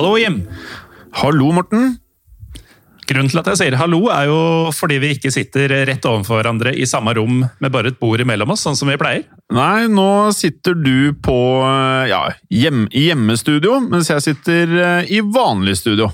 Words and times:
Hallo, 0.00 0.14
Jim. 0.16 0.46
Hallo, 1.20 1.50
Morten. 1.52 1.98
Grunnen 3.04 3.28
til 3.28 3.40
at 3.42 3.50
jeg 3.50 3.58
sier 3.58 3.74
hallo, 3.76 3.98
er 4.08 4.30
jo 4.30 4.38
fordi 4.72 4.96
vi 5.02 5.10
ikke 5.12 5.28
sitter 5.34 5.74
rett 5.90 6.06
overfor 6.08 6.38
hverandre 6.38 6.72
i 6.72 6.86
samme 6.88 7.12
rom 7.18 7.42
med 7.44 7.74
bare 7.74 7.92
et 7.92 7.98
bord 8.00 8.22
imellom 8.24 8.54
oss, 8.54 8.62
sånn 8.64 8.78
som 8.78 8.88
vi 8.88 8.96
pleier. 8.96 9.26
Nei, 9.52 9.90
nå 9.92 10.06
sitter 10.32 10.78
du 10.80 11.10
på 11.20 11.36
ja, 12.08 12.22
hjem, 12.48 12.86
i 12.96 13.10
hjemmestudio, 13.10 13.76
mens 13.92 14.08
jeg 14.08 14.24
sitter 14.24 14.72
eh, 14.86 15.12
i 15.12 15.20
vanlig 15.20 15.76
studio. 15.82 16.08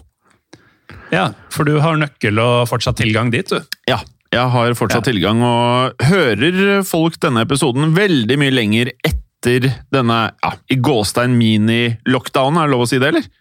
Ja, 1.14 1.28
for 1.54 1.70
du 1.70 1.76
har 1.78 2.02
nøkkel 2.02 2.42
og 2.42 2.66
fortsatt 2.72 2.98
tilgang 3.04 3.30
dit, 3.30 3.54
du. 3.54 3.62
Ja, 3.86 4.00
jeg 4.34 4.50
har 4.58 4.74
fortsatt 4.82 5.06
Ja. 5.06 5.12
tilgang, 5.12 5.46
og 5.46 6.06
hører 6.10 6.82
folk 6.90 7.22
denne 7.22 7.46
episoden 7.46 7.94
veldig 7.94 8.42
mye 8.42 8.58
lenger 8.58 8.96
etter 9.06 9.70
denne 9.94 10.22
ja, 10.42 10.54
i 10.74 10.82
gåstein 10.82 11.38
mini-lockdown, 11.38 12.58
er 12.58 12.66
det 12.66 12.74
lov 12.80 12.88
å 12.90 12.94
si 12.96 12.98
det, 12.98 13.14
eller? 13.14 13.34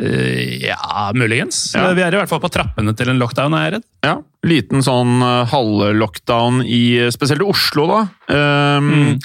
Eh, 0.00 0.66
Ja, 0.66 1.10
muligens. 1.14 1.72
Ja. 1.74 1.92
Vi 1.94 2.02
er 2.02 2.12
i 2.14 2.18
hvert 2.18 2.28
fall 2.28 2.40
på 2.42 2.50
trappene 2.50 2.94
til 2.96 3.08
en 3.12 3.18
lockdown, 3.20 3.54
er 3.54 3.64
jeg 3.68 3.72
redd. 3.76 3.84
Ja, 4.04 4.14
liten 4.44 4.82
sånn 4.84 5.22
uh, 5.22 5.44
halvlockdown 5.50 6.62
i 6.66 7.10
spesielt 7.14 7.42
i 7.44 7.48
Oslo, 7.48 7.86
da. 7.90 8.00
Um, 8.34 8.90
Mm. 8.94 9.18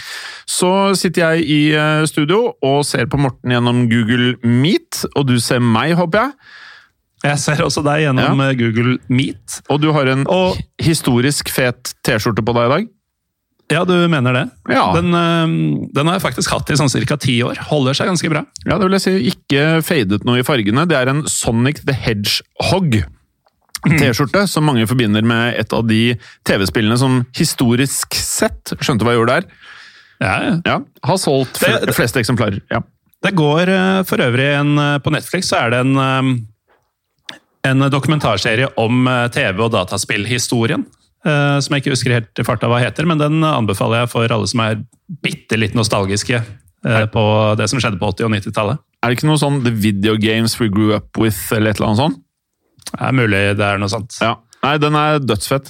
Så 0.50 0.70
sitter 0.98 1.36
jeg 1.36 1.46
i 1.46 2.06
studio 2.10 2.56
og 2.66 2.80
ser 2.86 3.06
på 3.06 3.20
Morten 3.22 3.52
gjennom 3.54 3.84
Google 3.92 4.36
Meet, 4.44 5.04
og 5.16 5.28
du 5.30 5.36
ser 5.40 5.60
meg, 5.62 5.94
håper 6.00 6.24
jeg. 6.24 6.34
Jeg 7.24 7.38
ser 7.44 7.62
også 7.66 7.84
deg 7.86 8.06
gjennom 8.08 8.40
ja. 8.42 8.54
Google 8.58 8.98
Meet. 9.12 9.60
Og 9.70 9.82
du 9.84 9.92
har 9.94 10.08
en 10.08 10.26
Og- 10.28 10.58
historisk 10.82 11.50
fet 11.54 11.94
T-skjorte 12.04 12.42
på 12.46 12.54
deg 12.56 12.66
i 12.66 12.74
dag. 12.76 12.88
Ja, 13.72 13.84
du 13.86 13.94
mener 14.10 14.34
det? 14.34 14.46
Ja. 14.74 14.88
Den, 14.96 15.14
eh, 15.14 15.88
den 15.94 16.08
har 16.10 16.18
jeg 16.18 16.24
faktisk 16.24 16.50
hatt 16.56 16.70
i 16.72 16.78
sånn 16.80 16.90
ca. 17.08 17.18
ti 17.18 17.38
år. 17.46 17.56
Holder 17.70 17.94
seg 17.94 18.08
ganske 18.10 18.30
bra. 18.32 18.42
Ja, 18.66 18.78
det 18.80 18.88
vil 18.88 18.98
jeg 18.98 19.02
si. 19.06 19.14
Ikke 19.30 19.84
fadet 19.86 20.24
noe 20.26 20.40
i 20.40 20.44
fargene. 20.48 20.88
Det 20.90 20.98
er 20.98 21.08
en 21.12 21.24
Sonic 21.28 21.84
the 21.86 21.94
Hedgehog. 21.94 23.04
T-skjorte 23.88 24.42
som 24.50 24.66
mange 24.68 24.84
forbinder 24.90 25.24
med 25.24 25.56
et 25.56 25.72
av 25.72 25.86
de 25.88 26.16
TV-spillene 26.44 26.98
som 27.00 27.22
historisk 27.38 28.14
sett 28.14 28.74
Skjønte 28.84 29.06
hva 29.08 29.14
jeg 29.14 29.22
gjorde 29.22 29.38
der? 29.38 29.46
Ja, 30.20 30.34
ja. 30.44 30.56
Ja, 30.66 30.80
Har 31.08 31.16
solgt 31.18 31.62
Det- 31.62 31.86
det- 31.88 31.96
fleste 31.96 32.20
eksemplarer. 32.20 32.60
Ja. 32.70 32.82
Det 33.24 33.32
går 33.36 33.70
eh, 33.70 34.04
for 34.04 34.18
øvrig 34.18 34.50
en 34.60 34.78
eh, 34.78 34.98
På 35.00 35.12
Netflix 35.12 35.48
så 35.48 35.62
er 35.64 35.70
det 35.70 35.80
en, 35.86 35.96
eh, 35.96 37.70
en 37.70 37.80
dokumentarserie 37.90 38.68
om 38.78 39.08
eh, 39.08 39.28
TV- 39.30 39.64
og 39.64 39.72
dataspillhistorien. 39.72 40.86
Eh, 41.26 41.58
Som 41.64 41.76
jeg 41.76 41.84
ikke 41.84 41.96
husker 41.96 42.16
helt 42.16 42.42
i 42.42 42.46
farta 42.48 42.70
hva 42.72 42.82
heter, 42.84 43.08
men 43.10 43.22
den 43.22 43.44
anbefaler 43.46 44.04
jeg 44.04 44.14
for 44.14 44.36
alle 44.36 44.50
som 44.50 44.64
er 44.66 44.82
bitte 45.24 45.60
litt 45.60 45.78
nostalgiske 45.78 46.40
eh, 46.40 47.06
på 47.12 47.24
det 47.60 47.70
som 47.72 47.82
skjedde 47.82 48.02
på 48.02 48.12
80- 48.14 48.28
og 48.28 48.36
90-tallet. 48.38 48.84
Er 49.00 49.10
det 49.10 49.20
ikke 49.20 49.30
noe 49.32 49.42
sånn 49.42 49.62
The 49.66 49.74
Video 49.74 50.18
Games 50.20 50.58
We 50.60 50.70
Grew 50.72 50.94
Up 50.96 51.18
With, 51.20 51.40
eller 51.56 51.72
et 51.72 51.80
eller 51.80 51.92
annet 51.92 52.04
sånt? 52.04 52.22
Det 52.90 53.02
er 53.06 53.18
mulig 53.18 53.42
det 53.60 53.66
er 53.66 53.82
noe 53.82 53.92
sånt. 53.92 54.16
Ja. 54.24 54.38
Nei, 54.60 54.74
den 54.76 54.96
er 55.00 55.22
dødsfett. 55.24 55.70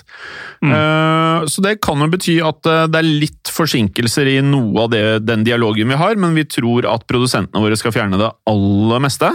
Eh, 0.66 1.44
så 1.46 1.62
det 1.62 1.76
kan 1.86 2.02
jo 2.02 2.08
bety 2.10 2.40
at 2.42 2.64
det 2.90 2.98
er 2.98 3.06
litt 3.06 3.52
forsinkelser 3.54 4.32
i 4.32 4.40
noe 4.42 4.88
av 4.88 4.94
det, 4.96 5.04
den 5.28 5.44
dialogen 5.46 5.92
vi 5.94 6.00
har, 6.00 6.18
men 6.18 6.34
vi 6.38 6.48
tror 6.50 6.88
at 6.90 7.06
produsentene 7.10 7.62
våre 7.62 7.78
skal 7.78 7.94
fjerne 7.94 8.18
det 8.22 8.32
aller 8.50 9.06
meste. 9.06 9.30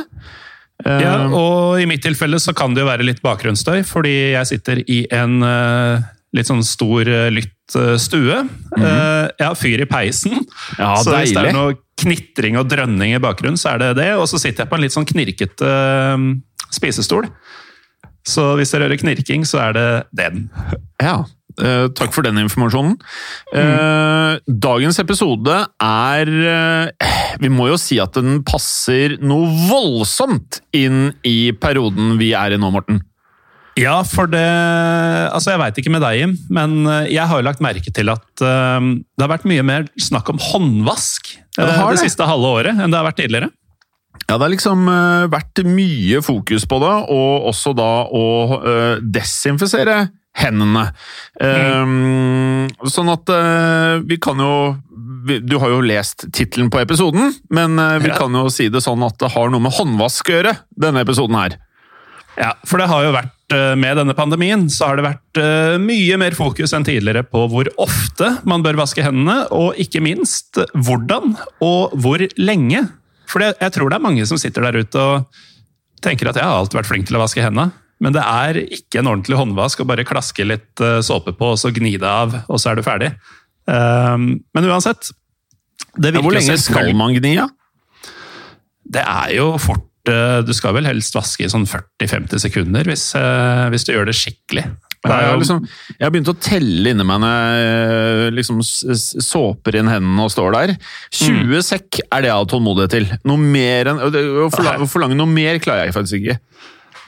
Ja, 0.82 1.28
og 1.30 1.78
i 1.80 1.86
mitt 1.88 2.02
tilfelle 2.04 2.40
så 2.42 2.52
kan 2.56 2.74
det 2.74 2.82
jo 2.82 2.88
være 2.90 3.06
litt 3.06 3.22
bakgrunnsstøy, 3.24 3.84
fordi 3.86 4.34
jeg 4.34 4.50
sitter 4.50 4.82
i 4.90 5.04
en 5.14 5.38
eh, 5.46 6.02
litt 6.34 6.50
sånn 6.50 6.64
stor, 6.66 7.08
lytt 7.32 7.76
eh, 7.78 7.94
Mm 7.94 8.50
Eh, 8.74 9.30
jeg 9.38 9.46
har 9.46 9.54
fyr 9.56 9.80
i 9.84 9.86
peisen, 9.86 10.34
Ja, 10.76 10.96
så 10.98 11.14
hvis 11.14 11.32
det 11.32 11.44
er 11.46 11.54
noe 11.54 11.76
knitring 12.00 12.58
og 12.58 12.66
drønning 12.68 13.14
i 13.14 13.22
bakgrunnen, 13.22 13.56
så 13.56 13.74
er 13.74 13.78
det 13.78 13.90
det. 14.02 14.10
Og 14.18 14.26
så 14.28 14.40
sitter 14.42 14.64
jeg 14.64 14.70
på 14.72 14.76
en 14.76 14.82
litt 14.82 14.92
sånn 14.92 15.06
knirkete 15.06 15.70
eh, 15.70 16.26
spisestol. 16.74 17.30
Så 18.26 18.54
hvis 18.58 18.72
dere 18.72 18.88
hører 18.88 19.00
knirking, 19.00 19.44
så 19.46 19.60
er 19.68 19.76
det 19.76 19.88
den. 20.16 20.48
Ja, 21.00 21.22
eh, 21.60 21.86
takk 21.96 22.14
for 22.14 22.26
den 22.26 22.40
informasjonen. 22.42 22.94
Eh, 23.54 24.36
dagens 24.48 24.98
episode 25.02 25.56
er 25.82 26.30
eh, 26.50 27.10
Vi 27.42 27.50
må 27.52 27.68
jo 27.70 27.78
si 27.80 27.98
at 28.02 28.16
den 28.18 28.42
passer 28.46 29.16
noe 29.22 29.48
voldsomt 29.68 30.60
inn 30.74 31.12
i 31.26 31.52
perioden 31.58 32.16
vi 32.20 32.32
er 32.36 32.54
i 32.54 32.60
nå, 32.60 32.70
Morten. 32.74 33.02
Ja, 33.78 33.96
for 34.06 34.30
det 34.30 34.44
Altså, 34.44 35.50
jeg 35.50 35.62
veit 35.64 35.78
ikke 35.82 35.90
med 35.90 36.04
deg, 36.04 36.20
Jim, 36.20 36.34
men 36.54 36.86
jeg 37.10 37.26
har 37.26 37.40
jo 37.40 37.46
lagt 37.46 37.62
merke 37.64 37.90
til 37.90 38.12
at 38.12 38.24
det 38.38 39.24
har 39.24 39.32
vært 39.32 39.48
mye 39.50 39.64
mer 39.66 39.88
snakk 39.98 40.30
om 40.30 40.38
håndvask 40.38 41.32
Ja, 41.56 41.66
det 41.66 41.78
har 41.80 41.90
det 41.90 42.04
siste 42.04 42.28
halve 42.28 42.52
året 42.60 42.78
enn 42.78 42.94
det 42.94 43.00
har 43.00 43.08
vært 43.08 43.18
tidligere. 43.18 43.50
Ja, 44.28 44.36
det 44.36 44.44
har 44.44 44.52
liksom 44.54 44.86
vært 45.32 45.64
mye 45.66 46.22
fokus 46.22 46.68
på 46.70 46.78
det, 46.84 46.92
og 47.12 47.48
også 47.50 47.74
da 47.76 47.90
å 48.14 48.26
desinfisere 49.02 50.04
hendene. 50.34 50.88
Eh, 51.40 51.84
sånn 52.90 53.10
at 53.12 53.30
uh, 53.30 54.00
vi 54.02 54.18
kan 54.22 54.40
jo 54.42 54.54
vi, 55.24 55.38
Du 55.40 55.56
har 55.62 55.70
jo 55.72 55.80
lest 55.84 56.26
tittelen 56.34 56.70
på 56.72 56.80
episoden, 56.82 57.32
men 57.54 57.78
uh, 57.78 57.98
vi 58.02 58.10
Ja. 58.10 58.18
kan 58.18 58.34
jo 58.34 58.48
si 58.52 58.66
det 58.68 58.82
sånn 58.84 59.04
at 59.06 59.18
det 59.22 59.30
har 59.34 59.52
noe 59.52 59.62
med 59.62 59.72
håndvask 59.76 60.28
å 60.28 60.34
gjøre, 60.38 60.56
denne 60.76 61.04
episoden 61.06 61.38
her. 61.38 61.56
Ja, 62.36 62.50
for 62.66 62.82
det 62.82 62.88
har 62.90 63.04
jo 63.06 63.12
vært, 63.14 63.30
eh, 63.54 63.76
med 63.78 63.94
denne 63.96 64.14
pandemien, 64.18 64.64
så 64.68 64.88
har 64.88 64.96
det 64.98 65.04
vært 65.06 65.38
mye 65.78 66.16
mer 66.18 66.34
fokus 66.34 66.72
enn 66.74 66.82
tidligere 66.82 67.22
på 67.22 67.44
hvor 67.52 67.68
ofte 67.78 68.32
man 68.44 68.64
bør 68.64 68.80
vaske 68.80 69.04
hendene, 69.06 69.44
og 69.54 69.78
ikke 69.78 70.02
minst 70.02 70.58
hvordan 70.74 71.36
og 71.62 71.94
hvor 71.94 72.18
lenge. 72.42 72.82
For 73.30 73.38
jeg 73.46 73.70
tror 73.76 73.88
det 73.88 74.00
er 74.00 74.02
mange 74.08 74.26
som 74.26 74.40
sitter 74.42 74.66
der 74.66 74.82
ute 74.82 74.98
og 74.98 75.26
tenker 76.02 76.28
at 76.28 76.40
jeg 76.40 76.42
har 76.42 76.58
alltid 76.58 76.80
vært 76.80 76.90
flink 76.90 77.06
til 77.06 77.20
å 77.20 77.22
vaske 77.22 77.44
hendene. 77.44 77.70
Men 78.02 78.14
det 78.16 78.22
er 78.26 78.58
ikke 78.64 79.00
en 79.00 79.10
ordentlig 79.12 79.38
håndvask 79.38 79.82
å 79.82 79.88
bare 79.88 80.06
klaske 80.08 80.46
litt 80.46 80.82
eh, 80.82 81.00
såpe 81.04 81.34
på, 81.36 81.54
og 81.54 81.60
så 81.60 81.70
gni 81.74 81.94
det 82.00 82.10
av, 82.10 82.34
og 82.48 82.60
så 82.60 82.72
er 82.72 82.80
du 82.80 82.86
ferdig. 82.86 83.12
Um, 83.64 84.44
men 84.52 84.66
uansett 84.68 85.08
det 85.96 86.10
Ja, 86.12 86.20
hvor 86.20 86.34
lenge 86.34 86.56
skal 86.60 86.90
man 86.98 87.14
gni, 87.16 87.36
av? 87.40 87.52
det 88.84 89.00
er 89.00 89.30
jo 89.38 89.46
fort 89.62 90.10
eh, 90.10 90.40
Du 90.44 90.52
skal 90.52 90.74
vel 90.76 90.84
helst 90.84 91.14
vaske 91.16 91.46
i 91.46 91.48
sånn 91.48 91.64
40-50 91.70 92.42
sekunder 92.42 92.90
hvis, 92.90 93.06
eh, 93.16 93.62
hvis 93.72 93.86
du 93.86 93.94
gjør 93.94 94.10
det 94.10 94.16
skikkelig. 94.18 94.66
Jeg 95.04 95.28
har, 95.28 95.36
liksom, 95.36 95.58
jeg 95.98 96.00
har 96.00 96.12
begynt 96.14 96.30
å 96.32 96.36
telle 96.40 96.92
inni 96.94 97.04
meg 97.04 97.18
når 97.20 97.32
jeg 97.34 98.36
liksom 98.38 98.62
såper 98.64 99.76
inn 99.76 99.90
hendene 99.92 100.24
og 100.24 100.32
står 100.32 100.54
der. 100.54 100.72
20 101.12 101.60
sekk 101.66 101.98
er 102.06 102.24
det 102.24 102.30
jeg 102.30 102.38
har 102.38 102.48
tålmodighet 102.48 102.94
til. 102.94 103.10
Noe 103.28 103.36
mer 103.40 103.90
enn, 103.92 104.00
å 104.00 104.48
forlange 104.54 105.18
noe 105.18 105.28
mer 105.28 105.60
klarer 105.60 105.90
jeg 105.90 105.96
faktisk 105.98 106.22
ikke. 106.22 106.38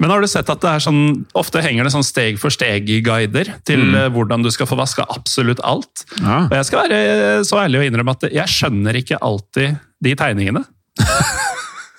Men 0.02 0.12
har 0.12 0.20
du 0.20 0.28
sett 0.28 0.50
at 0.52 0.60
det 0.62 0.70
er 0.70 0.82
sånn, 0.84 1.02
ofte 1.38 1.62
henger 1.64 1.86
det 1.86 1.92
sånn 1.94 2.04
steg 2.06 2.40
for 2.40 2.52
steg-guider 2.52 3.52
til 3.68 3.84
mm. 3.94 3.98
hvordan 4.16 4.44
du 4.44 4.50
skal 4.52 4.68
få 4.68 4.78
vaska 4.78 5.06
absolutt 5.14 5.62
alt? 5.64 6.04
Ja. 6.20 6.44
Og 6.44 6.56
jeg 6.58 6.68
skal 6.68 6.84
være 6.84 7.44
så 7.48 7.62
ærlig 7.62 7.80
å 7.80 7.86
innrømme 7.88 8.16
at 8.18 8.28
jeg 8.28 8.52
skjønner 8.52 9.00
ikke 9.00 9.20
alltid 9.24 9.78
de 10.04 10.16
tegningene. 10.18 10.66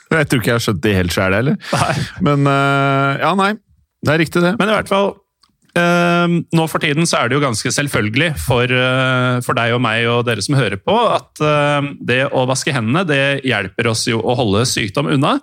Jeg 0.08 0.28
tror 0.32 0.40
ikke 0.40 0.54
jeg 0.54 0.56
har 0.56 0.64
skjønt 0.64 0.84
det 0.86 0.92
helt 0.96 1.12
sjæl, 1.12 1.34
heller. 1.36 1.56
Nei. 1.74 1.96
Men 2.24 2.48
uh, 2.48 3.18
ja, 3.20 3.34
nei. 3.36 3.50
Det 4.06 4.14
er 4.14 4.22
riktig, 4.22 4.44
det. 4.44 4.54
Men 4.60 4.70
i 4.70 4.76
hvert 4.76 4.88
fall, 4.88 5.10
eh, 5.78 6.36
nå 6.56 6.66
for 6.70 6.84
tiden 6.84 7.08
så 7.10 7.20
er 7.20 7.30
det 7.30 7.38
jo 7.38 7.44
ganske 7.44 7.72
selvfølgelig 7.74 8.30
for, 8.40 8.72
eh, 8.72 9.40
for 9.46 9.58
deg 9.58 9.74
og 9.76 9.82
meg 9.84 10.08
og 10.12 10.22
dere 10.28 10.44
som 10.46 10.56
hører 10.56 10.80
på, 10.80 10.96
at 11.12 11.42
eh, 11.44 11.90
det 12.08 12.22
å 12.30 12.46
vaske 12.50 12.72
hendene 12.76 13.04
det 13.10 13.42
hjelper 13.48 13.90
oss 13.92 14.06
jo 14.08 14.22
å 14.22 14.38
holde 14.38 14.64
sykdom 14.70 15.10
unna. 15.18 15.38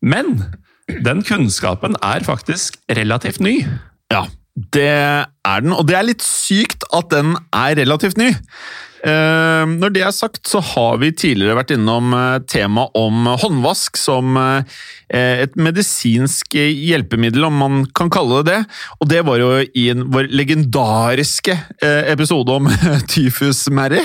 Men 0.00 0.38
den 0.86 1.22
kunnskapen 1.26 1.96
er 2.04 2.24
faktisk 2.26 2.78
relativt 2.94 3.40
ny. 3.42 3.58
Ja, 4.12 4.26
det 4.72 4.88
er 4.88 5.62
den. 5.62 5.74
Og 5.74 5.86
det 5.88 5.96
er 5.98 6.06
litt 6.06 6.24
sykt 6.24 6.86
at 6.94 7.10
den 7.12 7.34
er 7.52 7.76
relativt 7.80 8.20
ny. 8.20 8.32
Eh, 9.06 9.64
når 9.68 9.92
det 9.94 10.02
er 10.02 10.14
sagt, 10.14 10.40
så 10.48 10.62
har 10.64 10.96
vi 11.02 11.12
tidligere 11.14 11.58
vært 11.58 11.74
innom 11.74 12.14
temaet 12.14 12.46
tema 12.50 12.86
om 12.96 13.28
håndvask 13.38 13.98
som 14.00 14.38
eh, 14.40 15.42
et 15.44 15.58
medisinsk 15.58 16.56
hjelpemiddel, 16.56 17.44
om 17.46 17.60
man 17.60 17.84
kan 17.94 18.10
kalle 18.10 18.40
det 18.40 18.54
det. 18.54 18.78
Og 19.00 19.10
det 19.10 19.20
var 19.26 19.42
jo 19.42 19.50
i 19.66 19.90
vår 19.92 20.30
legendariske 20.32 21.58
eh, 21.82 22.06
episode 22.14 22.56
om 22.56 22.70
tyfus-Mary. 23.12 24.02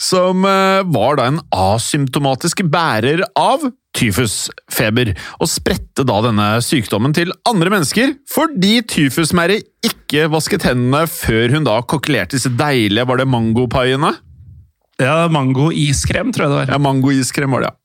Som 0.00 0.44
eh, 0.48 0.82
var 0.94 1.18
da 1.20 1.28
en 1.30 1.40
asymptomatisk 1.54 2.64
bærer 2.70 3.22
av 3.38 3.68
tyfusfeber, 3.94 5.12
og 5.38 5.46
spredte 5.50 6.02
da 6.06 6.16
denne 6.24 6.48
sykdommen 6.66 7.14
til 7.14 7.30
andre 7.46 7.70
mennesker 7.70 8.16
fordi 8.30 8.80
tyfus-Mary 8.90 9.60
ikke 9.86 10.26
vasket 10.32 10.66
hendene 10.66 11.04
før 11.10 11.54
hun 11.54 11.68
da 11.68 11.76
kokkelerte 11.86 12.34
disse 12.34 12.50
deilige 12.58 13.06
var 13.06 13.22
det 13.22 13.28
mangopaiene. 13.30 14.10
Ja, 14.98 15.24
Mango-iskrem, 15.30 16.30
tror 16.34 16.46
jeg 16.46 16.52
det 16.52 16.58
var. 16.60 16.74
Ja, 16.74 16.82
mangoiskrem 16.82 17.54
var 17.54 17.64
det, 17.64 17.70
ja. 17.72 17.78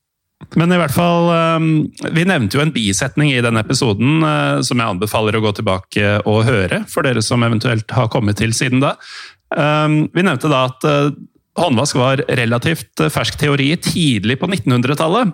Men 0.56 0.72
i 0.72 0.78
hvert 0.80 0.94
fall, 0.94 1.26
eh, 1.34 2.10
vi 2.16 2.26
nevnte 2.26 2.56
jo 2.56 2.62
en 2.64 2.72
bisetning 2.74 3.30
i 3.34 3.42
denne 3.44 3.60
episoden 3.62 4.22
eh, 4.24 4.60
som 4.66 4.80
jeg 4.80 4.94
anbefaler 4.94 5.36
å 5.36 5.42
gå 5.44 5.52
tilbake 5.58 6.14
og 6.24 6.46
høre, 6.48 6.84
for 6.90 7.06
dere 7.06 7.22
som 7.22 7.44
eventuelt 7.46 7.90
har 7.94 8.08
kommet 8.10 8.40
til 8.40 8.54
siden 8.56 8.80
da. 8.82 8.94
Eh, 9.54 9.88
Vi 10.14 10.24
nevnte 10.26 10.50
da 10.50 10.64
at 10.70 10.86
eh, 10.88 11.10
håndvask 11.58 11.98
var 11.98 12.22
relativt 12.38 13.02
fersk 13.10 13.38
teori 13.40 13.72
tidlig 13.82 14.38
på 14.40 14.48
1900-tallet, 14.50 15.32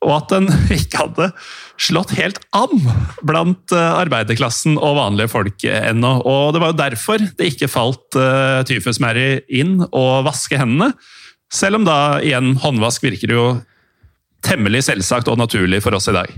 og 0.00 0.12
at 0.16 0.32
den 0.32 0.48
ikke 0.78 1.02
hadde 1.02 1.30
slått 1.80 2.14
helt 2.18 2.40
an 2.56 2.76
blant 3.26 3.72
eh, 3.74 3.92
arbeiderklassen 4.02 4.76
og 4.78 4.98
vanlige 5.00 5.32
folk 5.32 5.64
ennå. 5.64 6.12
Og 6.28 6.54
det 6.54 6.62
var 6.62 6.72
jo 6.72 6.80
derfor 6.82 7.24
det 7.24 7.50
ikke 7.54 7.70
falt 7.72 8.20
uh, 8.20 8.60
tyfus-Mary 8.68 9.42
inn 9.48 9.78
å 9.88 10.04
vaske 10.26 10.60
hendene. 10.60 10.92
Selv 11.50 11.80
om 11.80 11.88
da 11.88 12.20
igjen 12.22 12.54
håndvask 12.62 13.02
virker 13.04 13.34
jo 13.34 13.44
temmelig 14.46 14.86
selvsagt 14.86 15.28
og 15.28 15.40
naturlig 15.40 15.82
for 15.84 15.96
oss 15.96 16.08
i 16.12 16.16
dag. 16.16 16.32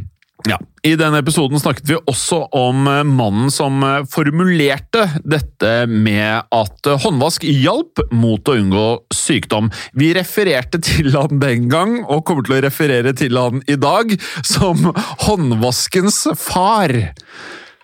Ja. 0.48 0.56
I 0.82 0.96
denne 0.98 1.20
episoden 1.22 1.60
snakket 1.62 1.86
vi 1.86 1.96
også 2.10 2.40
om 2.58 2.86
eh, 2.90 3.02
mannen 3.06 3.50
som 3.54 3.76
eh, 3.86 4.00
formulerte 4.10 5.04
dette 5.22 5.70
med 5.86 6.48
at 6.50 6.88
eh, 6.90 6.98
håndvask 7.04 7.44
hjalp 7.46 8.02
mot 8.10 8.50
å 8.50 8.56
unngå 8.58 8.86
sykdom. 9.14 9.68
Vi 9.94 10.10
refererte 10.16 10.80
til 10.82 11.12
han 11.14 11.38
den 11.42 11.68
gang, 11.70 12.00
og 12.10 12.24
kommer 12.26 12.42
til 12.48 12.56
å 12.58 12.62
referere 12.64 13.14
til 13.14 13.38
han 13.38 13.62
i 13.70 13.76
dag, 13.78 14.16
som 14.42 14.88
håndvaskens 15.28 16.24
far. 16.42 16.90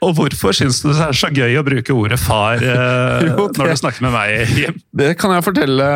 Og 0.02 0.12
hvorfor 0.18 0.54
syns 0.54 0.76
du 0.82 0.90
det 0.92 0.98
er 1.08 1.16
så 1.18 1.30
gøy 1.34 1.56
å 1.58 1.64
bruke 1.66 1.94
ordet 1.94 2.18
far 2.22 2.60
eh, 2.62 3.24
Jo, 3.30 3.48
det- 3.48 3.58
når 3.58 3.72
du 3.72 3.80
snakker 3.80 4.04
med 4.06 4.14
meg, 4.14 4.52
Jim? 4.58 4.76
Det 5.00 5.12
kan 5.18 5.34
jeg 5.36 5.46
fortelle 5.46 5.88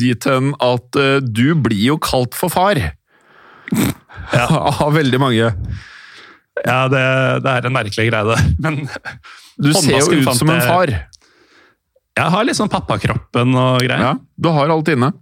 dit 0.00 0.28
hen 0.28 0.54
at 0.64 0.98
eh, 1.00 1.18
du 1.24 1.50
blir 1.60 1.90
jo 1.92 1.98
kalt 2.00 2.36
for 2.36 2.52
far. 2.52 2.80
Ja. 4.32 4.48
Av 4.84 4.92
veldig 4.96 5.20
mange. 5.20 5.52
Ja, 6.66 6.80
det, 6.90 7.04
det 7.44 7.52
er 7.52 7.68
en 7.68 7.76
merkelig 7.76 8.08
greie, 8.10 8.24
det. 8.26 8.40
Men 8.62 8.82
Du 9.56 9.70
ser 9.76 10.00
jo 10.00 10.18
ut 10.18 10.34
som 10.34 10.50
en 10.50 10.64
far. 10.66 10.92
jeg 12.16 12.32
har 12.34 12.48
litt 12.48 12.58
sånn 12.58 12.72
pappakroppen 12.72 13.54
og 13.54 13.80
greier. 13.84 14.02
Ja, 14.02 14.12
du 14.18 14.50
har 14.52 14.72
alt 14.74 14.90
inne. 14.92 15.12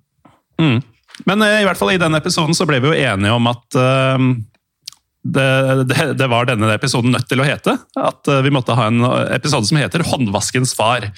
Mm. 0.60 0.80
Men 1.28 1.44
eh, 1.46 1.60
i 1.62 1.68
hvert 1.68 1.78
fall 1.78 1.94
i 1.94 2.00
den 2.00 2.16
episoden 2.18 2.56
så 2.56 2.66
ble 2.68 2.80
vi 2.82 2.90
jo 2.90 2.96
enige 2.98 3.36
om 3.36 3.46
at 3.50 3.78
uh, 3.78 4.18
det, 5.24 5.46
det, 5.90 6.08
det 6.18 6.28
var 6.30 6.48
denne 6.48 6.72
episoden 6.74 7.14
nødt 7.14 7.28
til 7.30 7.42
å 7.42 7.46
hete. 7.46 7.76
At 8.00 8.30
eh, 8.30 8.42
vi 8.46 8.52
måtte 8.54 8.76
ha 8.78 8.88
en 8.90 9.04
episode 9.34 9.70
som 9.70 9.80
heter 9.80 10.04
'Håndvaskens 10.06 10.74
far'. 10.76 11.10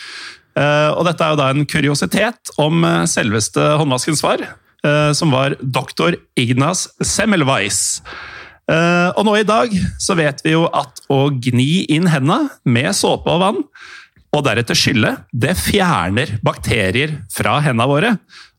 Uh, 0.56 0.90
og 0.96 1.04
dette 1.04 1.20
er 1.20 1.34
jo 1.34 1.40
da 1.40 1.50
en 1.52 1.66
kuriositet 1.68 2.54
om 2.56 2.80
selveste 3.04 3.60
håndvaskens 3.76 4.22
far, 4.24 4.40
uh, 4.86 5.12
som 5.12 5.34
var 5.34 5.58
doktor 5.60 6.16
Ignas 6.40 6.86
Semmelweis. 7.04 8.00
Eh, 8.66 9.10
og 9.14 9.22
nå 9.26 9.36
i 9.38 9.46
dag 9.46 9.70
så 10.02 10.16
vet 10.18 10.42
vi 10.42 10.56
jo 10.56 10.64
at 10.74 11.04
å 11.12 11.28
gni 11.30 11.86
inn 11.94 12.08
hendene 12.10 12.50
med 12.66 12.90
såpe 12.98 13.30
og 13.30 13.42
vann, 13.44 13.62
og 14.34 14.42
deretter 14.44 14.76
skylle, 14.76 15.12
det 15.32 15.54
fjerner 15.58 16.34
bakterier 16.44 17.14
fra 17.32 17.60
hendene 17.64 17.88
våre. 17.88 18.10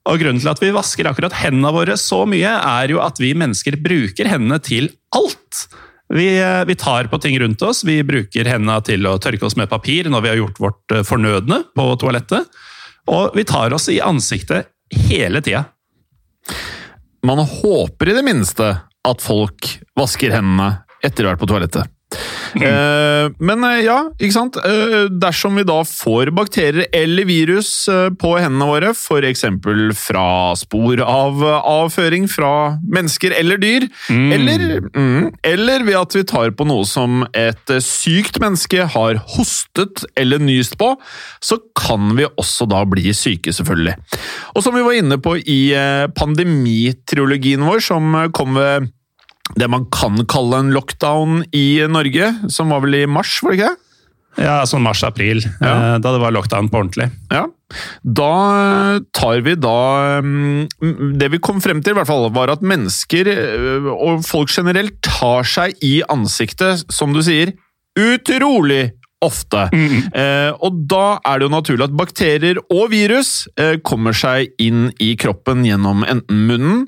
Og 0.07 0.21
Grunnen 0.21 0.39
til 0.39 0.49
at 0.49 0.61
vi 0.63 0.71
vasker 0.71 1.09
akkurat 1.09 1.35
hendene 1.35 1.73
våre 1.75 1.97
så 1.99 2.23
mye, 2.29 2.53
er 2.55 2.93
jo 2.93 3.01
at 3.03 3.19
vi 3.19 3.33
mennesker 3.37 3.75
bruker 3.83 4.29
hendene 4.31 4.61
til 4.63 4.89
alt. 5.15 5.67
Vi, 6.07 6.29
eh, 6.39 6.63
vi 6.63 6.75
tar 6.79 7.11
på 7.11 7.19
ting 7.19 7.35
rundt 7.39 7.61
oss, 7.67 7.83
vi 7.83 7.99
bruker 8.07 8.47
hendene 8.47 8.79
til 8.87 9.03
å 9.05 9.17
tørke 9.19 9.43
oss 9.43 9.57
med 9.59 9.69
papir 9.69 10.07
når 10.07 10.23
vi 10.23 10.31
har 10.31 10.39
gjort 10.39 10.61
vårt 10.63 10.95
eh, 10.95 11.03
fornødne 11.03 11.61
på 11.75 11.87
toalettet, 11.99 12.47
og 13.11 13.35
vi 13.35 13.43
tar 13.47 13.75
oss 13.75 13.89
i 13.91 13.99
ansiktet 14.03 14.71
hele 15.09 15.43
tida. 15.43 15.65
Man 17.27 17.43
håper 17.43 18.07
i 18.07 18.15
det 18.15 18.23
minste 18.23 18.71
at 19.07 19.23
folk 19.23 19.77
vasker 19.97 20.35
hendene 20.35 20.77
etter 21.05 21.23
å 21.23 21.29
ha 21.29 21.35
vært 21.35 21.45
på 21.45 21.51
toalettet. 21.53 21.93
Mm. 22.55 23.33
men 23.43 23.63
eh, 23.67 23.81
ja, 23.83 23.97
ikke 24.15 24.33
sant? 24.33 24.55
Eh, 24.63 25.09
dersom 25.11 25.57
vi 25.59 25.65
da 25.67 25.81
får 25.85 26.31
bakterier 26.33 26.87
eller 26.95 27.27
virus 27.27 27.69
på 28.21 28.31
hendene 28.39 28.69
våre, 28.69 28.93
f.eks. 28.95 29.43
fra 29.99 30.27
spor 30.57 31.03
av 31.03 31.43
avføring 31.43 32.29
fra 32.31 32.79
mennesker 32.87 33.35
eller 33.35 33.59
dyr, 33.61 33.89
eller, 34.09 34.79
mm, 34.87 35.35
eller 35.51 35.85
ved 35.85 35.99
at 35.99 36.17
vi 36.17 36.23
tar 36.31 36.55
på 36.57 36.67
noe 36.69 36.87
som 36.87 37.25
et 37.35 37.75
sykt 37.83 38.39
menneske 38.41 38.87
har 38.95 39.21
hostet 39.35 40.07
eller 40.17 40.41
nyst 40.41 40.79
på, 40.79 40.93
så 41.43 41.59
kan 41.77 42.15
vi 42.17 42.29
også 42.29 42.69
da 42.71 42.85
bli 42.87 43.11
syke, 43.13 43.53
selvfølgelig. 43.53 43.97
Og 44.55 44.63
som 44.65 44.77
vi 44.77 44.85
var 44.87 44.97
inne 44.97 45.19
på 45.21 45.35
i 45.43 45.61
pandemitriologien 46.17 47.67
vår, 47.67 47.83
som 47.91 48.15
kom 48.35 48.57
ved 48.57 48.93
det 49.55 49.69
man 49.71 49.85
kan 49.93 50.19
kalle 50.29 50.59
en 50.63 50.71
lockdown 50.75 51.43
i 51.55 51.79
Norge, 51.87 52.33
som 52.51 52.69
var 52.73 52.81
vel 52.83 52.95
i 53.03 53.05
mars, 53.07 53.39
var 53.43 53.53
det 53.53 53.59
ikke 53.61 53.69
det? 53.73 53.83
Ja, 54.37 54.57
sånn 54.69 54.83
mars-april, 54.85 55.39
Ja. 55.63 55.71
eh, 55.95 55.97
da 55.97 56.11
det 56.13 56.19
var 56.21 56.31
lockdown 56.35 56.67
på 56.69 56.77
ordentlig. 56.83 57.07
Ja. 57.31 57.47
Da 58.05 58.99
tar 59.11 59.41
vi 59.43 59.55
da 59.59 60.21
mm, 60.23 61.17
Det 61.19 61.27
vi 61.33 61.39
kom 61.43 61.57
frem 61.59 61.81
til, 61.83 61.91
i 61.91 61.97
hvert 61.97 62.07
fall, 62.07 62.29
var 62.31 62.53
at 62.53 62.61
mennesker 62.61 63.27
øh, 63.33 63.87
og 63.91 64.21
folk 64.27 64.53
generelt 64.53 65.01
tar 65.03 65.43
seg 65.43 65.73
i 65.83 65.97
ansiktet, 66.07 66.85
som 66.93 67.11
du 67.17 67.19
sier, 67.25 67.51
utrolig 67.97 68.91
ofte. 69.25 69.63
Eh, 70.13 70.51
og 70.61 70.83
da 70.87 71.17
er 71.25 71.39
det 71.41 71.47
jo 71.47 71.53
naturlig 71.55 71.87
at 71.87 71.95
bakterier 71.97 72.59
og 72.69 72.91
virus 72.93 73.47
eh, 73.57 73.79
kommer 73.81 74.13
seg 74.13 74.51
inn 74.61 74.91
i 75.01 75.15
kroppen 75.17 75.65
gjennom 75.65 76.05
enten 76.05 76.43
munnen, 76.45 76.83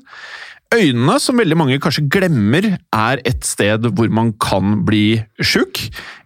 Øynene, 0.74 1.16
som 1.18 1.38
veldig 1.40 1.56
mange 1.58 1.78
kanskje 1.82 2.04
glemmer, 2.12 2.66
er 2.94 3.22
et 3.26 3.42
sted 3.46 3.88
hvor 3.90 4.10
man 4.14 4.32
kan 4.38 4.84
bli 4.86 5.18
sjuk. 5.42 5.80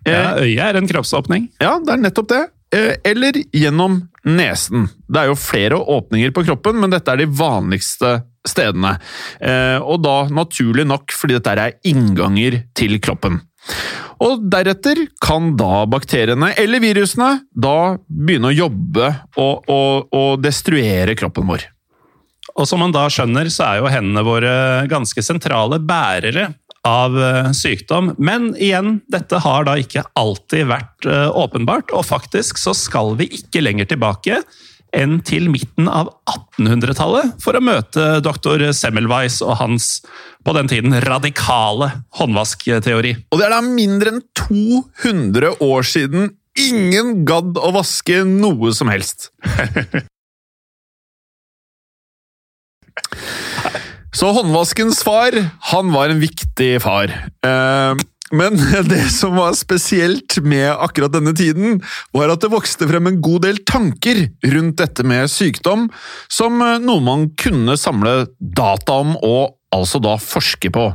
Eh, 0.05 0.13
Ja, 0.13 0.35
øyet 0.37 0.61
er 0.61 0.77
en 0.77 0.89
kroppsåpning. 0.91 1.49
ja, 1.61 1.79
det 1.81 1.95
er 1.95 2.03
nettopp 2.03 2.29
det. 2.29 2.43
Eh, 2.75 2.97
Eller 3.05 3.33
gjennom 3.55 4.03
nesen. 4.27 4.91
Det 5.09 5.17
er 5.23 5.27
jo 5.31 5.35
flere 5.39 5.79
åpninger 5.81 6.31
på 6.33 6.45
kroppen, 6.45 6.79
men 6.81 6.91
dette 6.91 7.09
er 7.13 7.17
de 7.23 7.27
vanligste 7.27 8.25
stedene. 8.47 8.99
Eh, 9.41 9.79
Og 9.81 10.03
da 10.03 10.27
naturlig 10.29 10.87
nok 10.87 11.11
fordi 11.13 11.35
dette 11.41 11.57
er 11.57 11.73
innganger 11.85 12.65
til 12.75 12.99
kroppen. 13.01 13.41
Og 14.21 14.43
deretter 14.51 15.07
kan 15.21 15.57
da 15.57 15.87
bakteriene 15.87 16.53
eller 16.59 16.81
virusene 16.81 17.41
da 17.57 17.97
begynne 18.09 18.53
å 18.53 18.57
jobbe 18.57 19.09
og, 19.39 19.65
og, 19.69 20.09
og 20.13 20.43
destruere 20.43 21.17
kroppen 21.17 21.47
vår. 21.49 21.65
Og 22.55 22.69
som 22.71 22.83
man 22.85 22.95
da 22.95 23.09
skjønner, 23.11 23.51
så 23.51 23.67
er 23.67 23.81
jo 23.81 23.91
hendene 23.91 24.23
våre 24.27 24.53
ganske 24.91 25.25
sentrale 25.27 25.81
bærere 25.83 26.53
av 26.87 27.17
eh, 27.19 27.51
sykdom. 27.57 28.13
Men 28.19 28.53
igjen, 28.61 29.01
dette 29.11 29.41
har 29.43 29.67
da 29.67 29.79
ikke 29.81 30.05
alltid 30.21 30.69
vært 30.71 31.09
eh, 31.09 31.27
åpenbart, 31.33 31.95
og 31.97 32.07
faktisk 32.07 32.61
så 32.61 32.77
skal 32.77 33.17
vi 33.19 33.31
ikke 33.41 33.65
lenger 33.65 33.91
tilbake 33.91 34.43
enn 34.95 35.19
til 35.27 35.49
midten 35.51 35.89
av 35.91 36.13
1800-tallet 36.31 37.33
for 37.43 37.59
å 37.59 37.65
møte 37.65 38.21
doktor 38.23 38.63
Semmelweis 38.77 39.41
og 39.43 39.57
hans 39.59 39.89
på 40.47 40.55
den 40.55 40.71
tiden 40.71 40.95
radikale 41.03 41.91
håndvaskteori. 42.21 43.17
Og 43.33 43.41
det 43.41 43.49
er 43.49 43.57
da 43.57 43.63
mindre 43.67 44.15
enn 44.15 44.25
200 44.45 45.57
år 45.65 45.89
siden 45.91 46.31
ingen 46.55 47.25
gadd 47.27 47.59
å 47.59 47.75
vaske 47.75 48.23
noe 48.29 48.71
som 48.77 48.93
helst. 48.93 49.33
Så 54.15 54.31
håndvaskens 54.31 55.03
far, 55.03 55.35
han 55.73 55.95
var 55.95 56.13
en 56.13 56.21
viktig 56.23 56.77
far. 56.83 57.11
Eh, 57.47 58.05
men 58.35 58.57
det 58.93 59.09
som 59.13 59.37
var 59.37 59.57
spesielt 59.59 60.39
med 60.43 60.71
akkurat 60.73 61.13
denne 61.15 61.35
tiden, 61.37 61.81
var 62.15 62.33
at 62.33 62.45
det 62.45 62.53
vokste 62.55 62.89
frem 62.91 63.11
en 63.11 63.21
god 63.25 63.45
del 63.49 63.61
tanker 63.67 64.27
rundt 64.55 64.79
dette 64.81 65.07
med 65.07 65.31
sykdom, 65.33 65.89
som 66.33 66.63
eh, 66.63 66.81
noe 66.83 67.03
man 67.05 67.29
kunne 67.41 67.77
samle 67.81 68.25
data 68.39 69.01
om 69.03 69.17
og 69.19 69.59
altså 69.75 70.01
da 70.03 70.15
forske 70.21 70.71
på. 70.75 70.87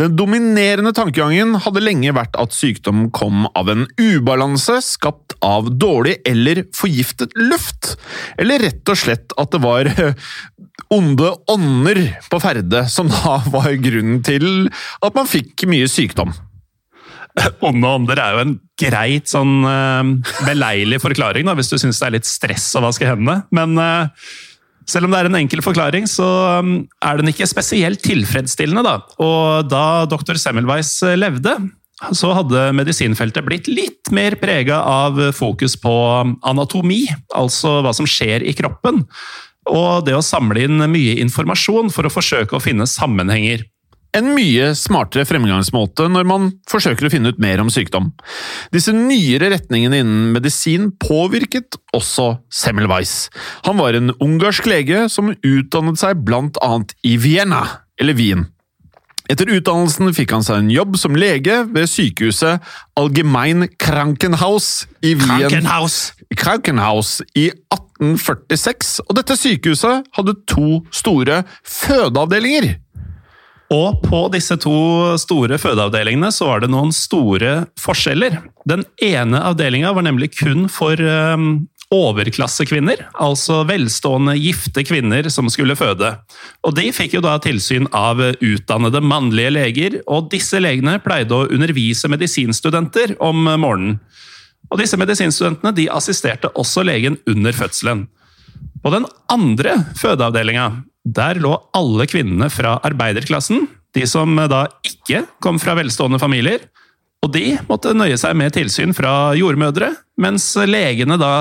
Den 0.00 0.16
dominerende 0.18 0.92
tankegangen 0.96 1.56
hadde 1.64 1.84
lenge 1.84 2.14
vært 2.16 2.36
at 2.40 2.54
sykdom 2.56 3.08
kom 3.16 3.46
av 3.56 3.70
en 3.72 3.86
ubalanse 4.00 4.80
skapt 4.84 5.36
av 5.44 5.70
dårlig 5.76 6.18
eller 6.28 6.64
forgiftet 6.76 7.36
luft, 7.38 7.94
eller 8.40 8.66
rett 8.66 8.92
og 8.92 9.00
slett 9.00 9.36
at 9.40 9.52
det 9.52 9.62
var 9.64 9.92
onde 10.92 11.30
ånder 11.50 12.02
på 12.30 12.40
ferde 12.42 12.84
som 12.92 13.10
da 13.12 13.38
var 13.54 13.72
grunnen 13.82 14.22
til 14.26 14.68
at 15.04 15.16
man 15.16 15.30
fikk 15.30 15.66
mye 15.70 15.88
sykdom. 15.90 16.34
Onde 17.60 17.88
ånder 17.98 18.20
er 18.20 18.32
jo 18.32 18.44
en 18.46 18.54
greit 18.80 19.28
sånn 19.28 19.58
uh, 19.66 20.32
beleilig 20.46 21.02
forklaring, 21.02 21.48
da, 21.48 21.56
hvis 21.56 21.68
du 21.72 21.76
syns 21.80 22.00
det 22.00 22.08
er 22.08 22.14
litt 22.16 22.28
stress 22.28 22.70
å 22.78 22.84
vaske 22.84 23.08
hendene. 23.08 23.42
Men 23.56 23.76
uh, 23.76 24.30
selv 24.86 25.08
om 25.08 25.14
det 25.14 25.20
er 25.20 25.30
en 25.30 25.40
enkel 25.40 25.62
forklaring, 25.64 26.06
så 26.10 26.26
um, 26.62 26.76
er 27.02 27.18
den 27.20 27.32
ikke 27.32 27.48
spesielt 27.50 28.04
tilfredsstillende. 28.06 28.84
Da. 28.86 29.00
Og 29.22 29.66
da 29.70 30.06
dr. 30.10 30.38
Semmelweis 30.40 30.94
eh, 31.06 31.18
levde, 31.18 31.56
så 32.12 32.34
hadde 32.36 32.68
medisinfeltet 32.76 33.46
blitt 33.46 33.70
litt 33.72 34.12
mer 34.14 34.36
prega 34.40 34.82
av 34.84 35.18
fokus 35.36 35.78
på 35.80 35.94
anatomi, 36.44 37.06
altså 37.34 37.80
hva 37.84 37.94
som 37.96 38.08
skjer 38.08 38.44
i 38.44 38.52
kroppen, 38.56 39.00
og 39.66 40.04
det 40.06 40.14
å 40.14 40.22
samle 40.22 40.66
inn 40.66 40.82
mye 40.92 41.16
informasjon 41.24 41.88
for 41.94 42.06
å 42.06 42.12
forsøke 42.12 42.54
å 42.54 42.62
finne 42.62 42.86
sammenhenger 42.86 43.64
en 44.16 44.32
mye 44.36 44.70
smartere 44.78 45.26
fremgangsmåte 45.28 46.08
når 46.12 46.28
man 46.28 46.48
forsøker 46.70 47.08
å 47.08 47.12
finne 47.12 47.32
ut 47.32 47.40
mer 47.42 47.60
om 47.62 47.70
sykdom. 47.72 48.10
Disse 48.74 48.94
nyere 48.96 49.50
retningene 49.52 50.00
innen 50.02 50.32
medisin 50.34 50.90
påvirket 51.02 51.78
også 51.96 52.32
Semmelweis. 52.52 53.28
Han 53.68 53.80
var 53.80 53.98
en 53.98 54.14
ungarsk 54.16 54.68
lege 54.70 55.06
som 55.12 55.34
utdannet 55.36 56.00
seg 56.00 56.24
blant 56.26 56.60
annet 56.64 56.96
i 57.06 57.16
Vienna, 57.20 57.64
eller 58.00 58.16
Wien. 58.18 58.46
Etter 59.30 59.50
utdannelsen 59.50 60.12
fikk 60.14 60.36
han 60.36 60.44
seg 60.46 60.60
en 60.60 60.70
jobb 60.70 60.94
som 61.00 61.16
lege 61.18 61.64
ved 61.74 61.88
sykehuset 61.90 62.62
Allgemein 62.98 63.66
Krankenhaus 63.82 64.86
i 65.02 65.16
Wien. 65.18 65.48
Krankenhaus. 65.48 65.96
Krankenhaus 66.36 67.10
i 67.34 67.48
1846, 67.74 69.00
og 69.06 69.18
dette 69.18 69.38
sykehuset 69.38 70.06
hadde 70.14 70.36
to 70.46 70.80
store 70.94 71.42
fødeavdelinger. 71.66 72.76
Og 73.74 74.02
på 74.04 74.18
disse 74.30 74.54
to 74.62 74.76
store 75.18 75.58
fødeavdelingene 75.58 76.30
så 76.34 76.52
var 76.52 76.62
det 76.62 76.70
noen 76.70 76.92
store 76.94 77.64
forskjeller. 77.82 78.38
Den 78.68 78.84
ene 79.02 79.40
avdelinga 79.48 79.90
var 79.96 80.06
nemlig 80.06 80.36
kun 80.38 80.68
for 80.70 81.00
um, 81.02 81.66
overklassekvinner, 81.94 83.02
altså 83.22 83.60
velstående, 83.66 84.36
gifte 84.38 84.84
kvinner 84.86 85.26
som 85.34 85.50
skulle 85.50 85.76
føde. 85.78 86.12
Og 86.66 86.76
De 86.78 86.86
fikk 86.94 87.18
jo 87.18 87.24
da 87.26 87.36
tilsyn 87.42 87.90
av 87.94 88.22
utdannede 88.22 89.02
mannlige 89.02 89.54
leger, 89.54 90.00
og 90.06 90.30
disse 90.30 90.62
legene 90.62 90.98
pleide 91.02 91.34
å 91.34 91.46
undervise 91.50 92.10
medisinstudenter 92.10 93.16
om 93.22 93.46
morgenen. 93.46 93.98
Og 94.70 94.78
Disse 94.82 94.98
medisinstudentene 94.98 95.74
de 95.74 95.90
assisterte 95.94 96.50
også 96.58 96.82
legen 96.86 97.18
under 97.30 97.54
fødselen. 97.54 98.06
På 98.82 98.90
den 98.94 99.06
andre 99.30 99.80
fødeavdelinga 99.98 100.70
der 101.06 101.38
lå 101.42 101.54
alle 101.76 102.06
kvinnene 102.10 102.48
fra 102.50 102.76
arbeiderklassen, 102.86 103.68
de 103.94 104.04
som 104.10 104.34
da 104.50 104.66
ikke 104.86 105.22
kom 105.42 105.60
fra 105.62 105.76
velstående 105.78 106.20
familier. 106.20 106.66
Og 107.24 107.32
de 107.34 107.56
måtte 107.70 107.94
nøye 107.96 108.18
seg 108.20 108.36
med 108.38 108.54
tilsyn 108.56 108.92
fra 108.96 109.32
jordmødre, 109.38 109.92
mens 110.20 110.50
legene 110.66 111.16
da 111.20 111.32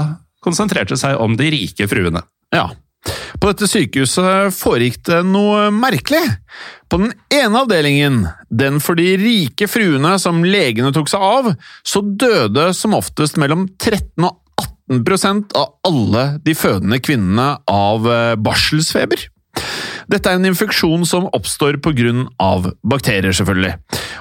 konsentrerte 0.45 0.97
seg 0.99 1.17
om 1.21 1.35
de 1.39 1.49
rike 1.51 1.89
fruene. 1.89 2.21
Ja, 2.53 2.69
på 3.39 3.51
dette 3.51 3.67
sykehuset 3.69 4.55
foregikk 4.55 5.01
det 5.09 5.19
noe 5.27 5.67
merkelig. 5.73 6.23
På 6.89 6.99
den 7.01 7.11
ene 7.33 7.61
avdelingen, 7.65 8.23
den 8.49 8.79
for 8.83 8.97
de 8.97 9.11
rike 9.19 9.67
fruene 9.69 10.15
som 10.21 10.43
legene 10.45 10.93
tok 10.95 11.11
seg 11.11 11.25
av, 11.25 11.51
så 11.85 12.01
døde 12.01 12.69
som 12.77 12.95
oftest 12.97 13.39
mellom 13.41 13.67
13 13.75 14.25
og 14.25 14.39
18% 14.95 15.55
av 15.59 15.73
alle 15.85 16.25
de 16.45 16.55
fødende 16.57 17.01
kvinnene 17.03 17.55
av 17.69 18.05
eh, 18.09 18.35
barselsfeber. 18.39 19.27
Dette 20.11 20.29
er 20.29 20.37
en 20.37 20.47
infeksjon 20.51 21.05
som 21.07 21.29
oppstår 21.33 21.79
pga. 21.81 22.13
bakterier, 22.83 23.33
selvfølgelig. 23.33 23.73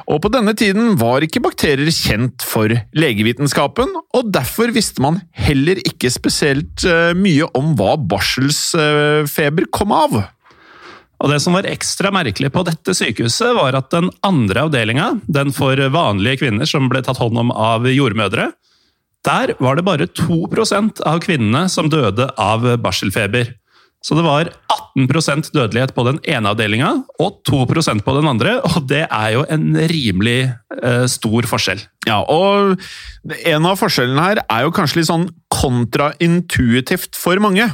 Og 0.09 0.21
på 0.25 0.31
denne 0.33 0.55
tiden 0.57 0.97
var 1.01 1.25
ikke 1.25 1.43
bakterier 1.45 1.91
kjent 1.93 2.45
for 2.45 2.73
legevitenskapen, 2.97 3.93
og 4.15 4.31
derfor 4.33 4.73
visste 4.73 5.03
man 5.05 5.21
heller 5.33 5.81
ikke 5.85 6.11
spesielt 6.13 6.85
eh, 6.89 7.13
mye 7.17 7.49
om 7.55 7.75
hva 7.77 7.97
barselsfeber 7.97 9.69
kom 9.73 9.93
av. 9.93 10.25
Og 11.25 11.31
Det 11.31 11.41
som 11.41 11.55
var 11.57 11.69
ekstra 11.69 12.11
merkelig 12.13 12.51
på 12.53 12.65
dette 12.67 12.93
sykehuset, 12.97 13.55
var 13.57 13.77
at 13.79 13.91
den 13.95 14.11
andre 14.27 14.67
avdelinga, 14.67 15.21
den 15.25 15.55
for 15.57 15.79
vanlige 15.95 16.43
kvinner 16.43 16.69
som 16.69 16.91
ble 16.91 17.01
tatt 17.05 17.21
hånd 17.23 17.39
om 17.41 17.53
av 17.55 17.87
jordmødre, 17.89 18.51
der 19.25 19.55
var 19.57 19.79
det 19.79 19.87
bare 19.87 20.09
2% 20.11 21.01
av 21.09 21.21
kvinnene 21.25 21.65
som 21.73 21.89
døde 21.89 22.29
av 22.37 22.67
barselfeber. 22.85 23.55
Så 24.05 24.17
det 24.19 24.25
var 24.27 24.51
18% 25.01 25.49
dødelighet 25.55 25.95
på 25.97 26.05
den 26.05 26.19
ene 26.29 26.51
avdelinga 26.53 26.91
og 27.23 27.39
2% 27.49 28.05
på 28.05 28.17
den 28.19 28.29
andre, 28.29 28.59
og 28.69 28.85
det 28.91 29.07
er 29.07 29.31
jo 29.33 29.47
en 29.49 29.71
rimelig 29.91 30.41
eh, 30.83 31.07
stor 31.09 31.49
forskjell. 31.49 31.81
Ja, 32.05 32.21
og 32.29 32.77
en 33.49 33.71
av 33.71 33.81
forskjellene 33.81 34.27
her 34.27 34.43
er 34.45 34.67
jo 34.67 34.75
kanskje 34.77 35.01
litt 35.01 35.09
sånn 35.09 35.31
kontraintuitivt 35.55 37.17
for 37.17 37.41
mange. 37.41 37.71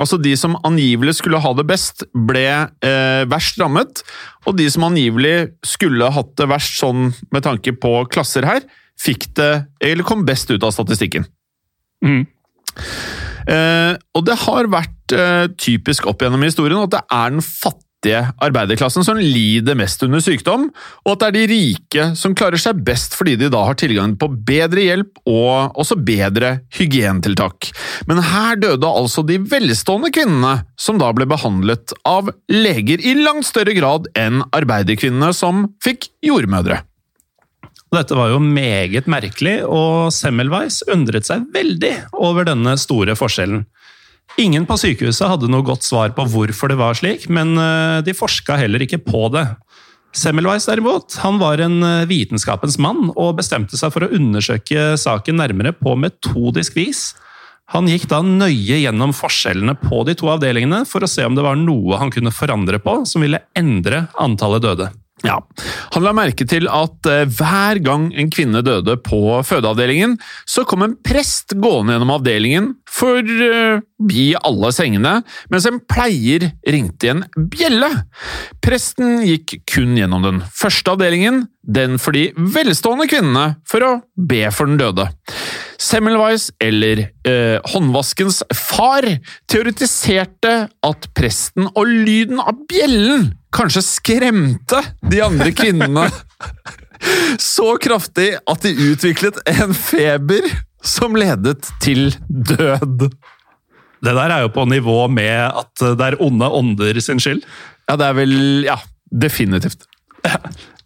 Altså 0.00 0.18
De 0.20 0.32
som 0.36 0.56
angivelig 0.64 1.18
skulle 1.20 1.40
ha 1.40 1.52
det 1.56 1.66
best, 1.68 2.04
ble 2.12 2.46
eh, 2.84 3.22
verst 3.28 3.60
rammet. 3.60 4.02
Og 4.48 4.56
de 4.58 4.68
som 4.72 4.84
angivelig 4.88 5.52
skulle 5.64 6.08
hatt 6.12 6.34
det 6.40 6.48
verst 6.52 6.80
sånn 6.80 7.10
med 7.32 7.44
tanke 7.44 7.76
på 7.76 7.98
klasser 8.12 8.48
her, 8.48 8.64
fikk 9.00 9.28
det, 9.36 9.52
eller 9.84 10.08
kom 10.08 10.24
best 10.28 10.52
ut 10.52 10.64
av 10.64 10.72
statistikken. 10.72 11.28
Mm. 12.04 12.24
Eh, 13.46 13.94
og 14.16 14.26
det 14.26 14.38
har 14.42 14.70
vært 14.72 15.14
eh, 15.14 15.46
typisk 15.58 16.08
opp 16.10 16.24
gjennom 16.24 16.42
historien 16.46 16.82
at 16.82 16.94
det 16.96 17.02
er 17.04 17.34
den 17.34 17.44
fattige 17.44 18.22
arbeiderklassen 18.42 19.06
som 19.06 19.18
lider 19.18 19.78
mest 19.78 20.02
under 20.06 20.22
sykdom, 20.22 20.68
og 21.06 21.12
at 21.12 21.22
det 21.22 21.28
er 21.28 21.36
de 21.36 21.46
rike 21.50 22.08
som 22.18 22.34
klarer 22.38 22.60
seg 22.60 22.82
best 22.86 23.16
fordi 23.18 23.36
de 23.40 23.50
da 23.50 23.64
har 23.66 23.78
tilgang 23.78 24.14
på 24.18 24.28
bedre 24.46 24.84
hjelp 24.84 25.22
og 25.30 25.78
også 25.78 25.98
bedre 26.06 26.56
hygienetiltak. 26.76 27.70
Men 28.10 28.22
her 28.26 28.58
døde 28.62 28.90
altså 28.90 29.24
de 29.26 29.38
velstående 29.42 30.12
kvinnene, 30.14 30.58
som 30.78 31.00
da 31.02 31.12
ble 31.16 31.28
behandlet 31.30 31.94
av 32.06 32.30
leger 32.52 33.02
i 33.02 33.16
langt 33.22 33.48
større 33.48 33.74
grad 33.78 34.10
enn 34.18 34.44
arbeiderkvinnene 34.54 35.32
som 35.34 35.68
fikk 35.86 36.10
jordmødre. 36.26 36.82
Dette 37.96 38.16
var 38.18 38.28
jo 38.28 38.40
meget 38.42 39.06
merkelig, 39.08 39.62
og 39.64 40.12
Semmelweis 40.12 40.82
undret 40.92 41.28
seg 41.28 41.46
veldig 41.54 41.94
over 42.12 42.44
denne 42.44 42.74
store 42.80 43.16
forskjellen. 43.16 43.64
Ingen 44.42 44.66
på 44.68 44.76
sykehuset 44.76 45.30
hadde 45.30 45.48
noe 45.48 45.64
godt 45.64 45.86
svar 45.86 46.12
på 46.12 46.26
hvorfor 46.28 46.68
det 46.68 46.76
var 46.76 46.98
slik, 46.98 47.24
men 47.32 47.54
eh, 47.56 48.02
de 48.04 48.12
forska 48.16 48.58
heller 48.60 48.84
ikke 48.84 49.00
på 49.06 49.30
det. 49.32 49.46
Semmelweis 50.16 50.66
derimot, 50.68 51.16
han 51.22 51.40
var 51.40 51.62
en 51.64 51.78
eh, 51.84 52.08
vitenskapens 52.10 52.76
mann 52.82 53.14
og 53.14 53.38
bestemte 53.38 53.80
seg 53.80 53.94
for 53.94 54.04
å 54.04 54.10
undersøke 54.12 54.92
saken 55.00 55.40
nærmere 55.40 55.72
på 55.76 55.96
metodisk 56.00 56.76
vis. 56.76 57.06
Han 57.72 57.88
gikk 57.88 58.10
da 58.12 58.20
nøye 58.22 58.82
gjennom 58.82 59.16
forskjellene 59.16 59.78
på 59.80 60.04
de 60.06 60.18
to 60.18 60.28
avdelingene 60.34 60.84
for 60.86 61.02
å 61.02 61.10
se 61.10 61.24
om 61.26 61.38
det 61.38 61.46
var 61.46 61.56
noe 61.58 61.98
han 62.02 62.12
kunne 62.12 62.34
forandre 62.34 62.82
på 62.82 63.00
som 63.08 63.24
ville 63.24 63.40
endre 63.56 64.04
antallet 64.20 64.68
døde. 64.68 64.92
Ja, 65.26 65.40
Han 65.94 66.04
la 66.04 66.12
merke 66.14 66.46
til 66.48 66.68
at 66.70 67.08
eh, 67.10 67.24
hver 67.26 67.80
gang 67.82 68.08
en 68.14 68.30
kvinne 68.30 68.62
døde 68.64 68.96
på 69.02 69.40
fødeavdelingen, 69.46 70.16
så 70.46 70.64
kom 70.68 70.84
en 70.86 70.96
prest 71.02 71.56
gående 71.58 71.96
gjennom 71.96 72.12
avdelingen 72.14 72.72
forbi 72.96 74.26
alle 74.38 74.72
sengene, 74.74 75.14
mens 75.52 75.66
en 75.68 75.80
pleier 75.90 76.50
ringte 76.68 77.08
i 77.08 77.12
en 77.14 77.24
bjelle. 77.52 77.90
Presten 78.64 79.24
gikk 79.26 79.58
kun 79.72 79.96
gjennom 79.98 80.24
den 80.24 80.42
første 80.54 80.94
avdelingen, 80.94 81.46
den 81.66 81.98
for 82.02 82.16
de 82.16 82.28
velstående 82.36 83.08
kvinnene, 83.10 83.56
for 83.66 83.82
å 83.82 83.94
be 84.14 84.44
for 84.54 84.70
den 84.70 84.78
døde. 84.80 85.08
Semmelweis, 85.80 86.48
eller 86.62 87.06
eh, 87.28 87.58
håndvaskens 87.72 88.42
far, 88.54 89.04
teoretiserte 89.50 90.54
at 90.86 91.08
presten 91.16 91.68
og 91.72 91.90
lyden 91.90 92.40
av 92.40 92.62
bjellen 92.70 93.30
kanskje 93.56 93.84
skremte 93.84 94.82
de 95.04 95.20
andre 95.24 95.52
kvinnene 95.56 96.08
så 97.54 97.74
kraftig 97.82 98.32
at 98.48 98.64
de 98.64 98.72
utviklet 98.90 99.38
en 99.52 99.74
feber 99.76 100.48
som 100.86 101.16
ledet 101.18 101.66
til 101.82 102.08
død. 102.28 103.08
Det 104.04 104.14
der 104.14 104.32
er 104.32 104.44
jo 104.44 104.52
på 104.54 104.66
nivå 104.68 105.06
med 105.10 105.48
at 105.48 105.84
det 105.98 106.12
er 106.12 106.18
onde 106.22 106.48
ånder 106.52 107.00
sin 107.02 107.20
skyld. 107.22 107.42
Ja, 107.88 107.96
det 107.96 108.06
er 108.06 108.16
vel 108.18 108.36
Ja, 108.66 108.76
definitivt. 109.10 109.86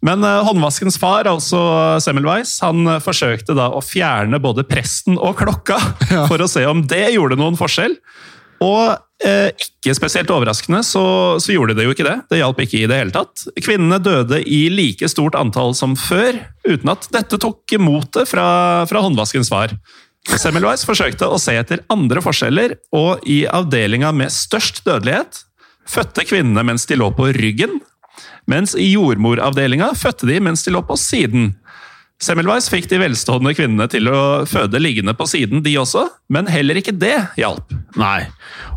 Men 0.01 0.25
uh, 0.25 0.41
håndvaskens 0.47 0.97
far, 0.97 1.29
altså 1.29 1.59
Semmelweis, 2.01 2.55
han 2.65 2.87
uh, 2.89 2.97
forsøkte 3.03 3.53
da 3.57 3.69
å 3.69 3.83
fjerne 3.85 4.39
både 4.41 4.65
presten 4.65 5.19
og 5.21 5.37
klokka 5.43 5.77
ja. 6.09 6.25
for 6.29 6.41
å 6.41 6.49
se 6.49 6.65
om 6.69 6.81
det 6.89 7.11
gjorde 7.13 7.37
noen 7.39 7.59
forskjell. 7.59 7.97
Og 8.61 9.25
eh, 9.25 9.49
ikke 9.57 9.95
spesielt 9.97 10.29
overraskende 10.29 10.83
så, 10.85 11.03
så, 11.41 11.53
gjorde 11.53 11.73
det 11.77 11.87
jo 11.87 11.95
ikke 11.95 12.05
det. 12.05 12.17
Det 12.29 12.41
hjalp 12.43 12.61
ikke 12.61 12.83
i 12.83 12.87
det 12.89 12.99
hele 12.99 13.15
tatt. 13.15 13.47
Kvinnene 13.57 13.97
døde 14.03 14.37
i 14.45 14.61
like 14.69 15.09
stort 15.09 15.37
antall 15.39 15.73
som 15.77 15.95
før, 15.97 16.37
uten 16.67 16.93
at 16.93 17.09
dette 17.13 17.41
tok 17.41 17.73
motet 17.81 18.29
fra, 18.29 18.45
fra 18.89 19.01
håndvaskens 19.01 19.49
far. 19.49 19.73
Semmelweis 20.29 20.85
forsøkte 20.85 21.25
å 21.25 21.39
se 21.41 21.55
etter 21.57 21.81
andre 21.89 22.21
forskjeller, 22.21 22.77
og 22.93 23.25
i 23.25 23.41
avdelinga 23.49 24.13
med 24.13 24.33
størst 24.33 24.83
dødelighet 24.85 25.41
fødte 25.89 26.27
kvinnene 26.29 26.61
mens 26.67 26.85
de 26.85 26.99
lå 26.99 27.09
på 27.17 27.31
ryggen, 27.33 27.79
mens 28.49 28.75
i 28.77 28.91
jordmoravdelinga 28.93 29.91
fødte 29.97 30.29
de 30.29 30.39
mens 30.43 30.65
de 30.65 30.73
lå 30.73 30.81
på 30.85 30.97
siden. 30.99 31.51
Semmelweis 32.21 32.67
fikk 32.69 32.85
de 32.91 32.99
velstående 33.01 33.55
kvinnene 33.57 33.87
til 33.89 34.05
å 34.11 34.45
føde 34.45 34.77
liggende 34.77 35.15
på 35.17 35.25
siden, 35.25 35.63
de 35.65 35.73
også, 35.81 36.03
men 36.29 36.49
heller 36.53 36.77
ikke 36.77 36.93
det 36.93 37.15
hjalp. 37.39 37.73
Nei, 37.97 38.27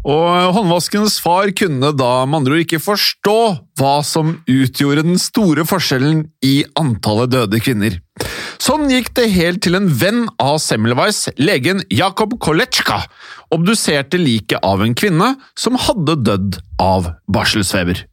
og 0.00 0.54
håndvaskens 0.56 1.18
far 1.20 1.52
kunne 1.52 1.92
da 1.92 2.12
med 2.24 2.40
andre 2.40 2.56
ord 2.56 2.64
ikke 2.64 2.80
forstå 2.80 3.36
hva 3.80 3.98
som 4.06 4.38
utgjorde 4.48 5.04
den 5.04 5.20
store 5.20 5.66
forskjellen 5.68 6.24
i 6.40 6.62
antallet 6.80 7.34
døde 7.36 7.60
kvinner. 7.60 8.00
Sånn 8.62 8.88
gikk 8.92 9.12
det 9.16 9.30
helt 9.34 9.62
til 9.64 9.76
en 9.78 9.88
venn 9.88 10.24
av 10.42 10.58
Semmelweis, 10.62 11.26
legen 11.40 11.82
Jakob 11.92 12.36
Koletsjka, 12.42 13.00
obduserte 13.54 14.18
liket 14.20 14.62
av 14.66 14.82
en 14.84 14.94
kvinne 14.98 15.34
som 15.58 15.78
hadde 15.78 16.16
dødd 16.26 16.58
av 16.82 17.12
barselsfeber. 17.30 18.04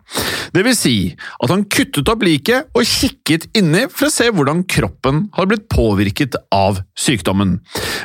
Det 0.52 0.64
vil 0.66 0.76
si 0.76 0.96
at 1.16 1.52
han 1.54 1.64
kuttet 1.72 2.10
opp 2.12 2.26
liket 2.26 2.68
og 2.76 2.88
kikket 2.88 3.48
inni 3.58 3.86
for 3.88 4.10
å 4.10 4.14
se 4.14 4.28
hvordan 4.34 4.66
kroppen 4.70 5.24
hadde 5.38 5.54
blitt 5.54 5.70
påvirket 5.72 6.36
av 6.54 6.82
sykdommen. 7.00 7.60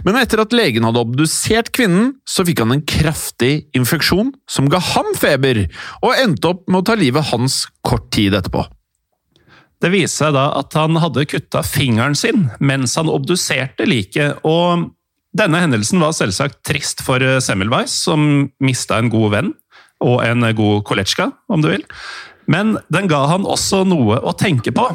Men 0.06 0.20
etter 0.20 0.44
at 0.44 0.54
legen 0.54 0.86
hadde 0.86 1.02
obdusert 1.02 1.72
kvinnen, 1.74 2.14
så 2.28 2.46
fikk 2.46 2.62
han 2.62 2.76
en 2.76 2.86
kraftig 2.86 3.66
infeksjon 3.76 4.32
som 4.50 4.70
ga 4.70 4.80
ham 4.94 5.12
feber, 5.18 5.66
og 6.04 6.16
endte 6.16 6.54
opp 6.54 6.66
med 6.70 6.84
å 6.84 6.88
ta 6.92 6.98
livet 6.98 7.32
hans 7.32 7.64
kort 7.86 8.10
tid 8.14 8.38
etterpå. 8.38 8.66
Det 9.82 9.92
viser 9.92 10.26
seg 10.26 10.36
da 10.36 10.46
at 10.56 10.74
han 10.78 10.96
hadde 11.02 11.26
kutta 11.28 11.62
fingeren 11.66 12.16
sin 12.16 12.46
mens 12.64 12.96
han 12.96 13.10
obduserte 13.12 13.84
liket, 13.88 14.40
og 14.46 14.92
denne 15.36 15.60
hendelsen 15.60 16.00
var 16.00 16.14
selvsagt 16.16 16.62
trist 16.64 17.02
for 17.04 17.20
Semmelweis, 17.44 17.92
som 18.06 18.48
mista 18.64 18.96
en 19.00 19.12
god 19.12 19.34
venn 19.34 19.52
og 20.04 20.22
en 20.24 20.44
god 20.56 20.84
koletsjka, 20.88 21.28
om 21.52 21.60
du 21.64 21.70
vil. 21.74 21.84
Men 22.48 22.76
den 22.92 23.08
ga 23.10 23.24
han 23.28 23.44
også 23.48 23.82
noe 23.88 24.20
å 24.20 24.32
tenke 24.38 24.72
på. 24.72 24.86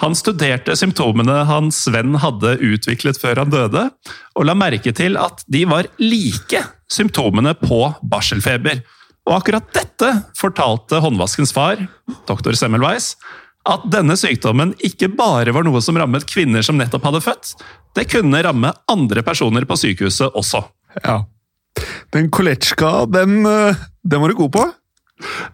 Han 0.00 0.16
studerte 0.16 0.76
symptomene 0.80 1.42
hans 1.48 1.82
venn 1.92 2.14
hadde 2.22 2.54
utviklet 2.64 3.20
før 3.20 3.42
han 3.42 3.52
døde, 3.52 3.84
og 4.32 4.46
la 4.48 4.56
merke 4.56 4.94
til 4.96 5.18
at 5.20 5.44
de 5.50 5.66
var 5.68 5.90
like 6.00 6.62
symptomene 6.90 7.52
på 7.60 7.82
barselfeber. 8.00 8.80
Og 9.28 9.36
akkurat 9.36 9.68
dette 9.76 10.14
fortalte 10.40 11.02
håndvaskens 11.04 11.52
far, 11.52 11.82
doktor 12.28 12.56
Semmelweis, 12.56 13.12
at 13.68 13.84
denne 13.92 14.16
sykdommen 14.16 14.72
ikke 14.86 15.10
bare 15.12 15.52
var 15.52 15.66
noe 15.66 15.82
som 15.84 15.98
rammet 16.00 16.24
kvinner 16.28 16.64
som 16.64 16.78
nettopp 16.80 17.04
hadde 17.10 17.22
født, 17.24 17.52
det 17.98 18.06
kunne 18.08 18.40
ramme 18.44 18.72
andre 18.90 19.24
personer 19.26 19.66
på 19.68 19.76
sykehuset 19.76 20.32
også. 20.38 20.62
Ja. 21.04 21.22
Den 22.14 22.30
koletsjka, 22.32 23.04
den, 23.12 23.44
eh, 23.46 23.76
den 24.02 24.22
var 24.22 24.32
du 24.32 24.38
god 24.38 24.52
på? 24.52 24.64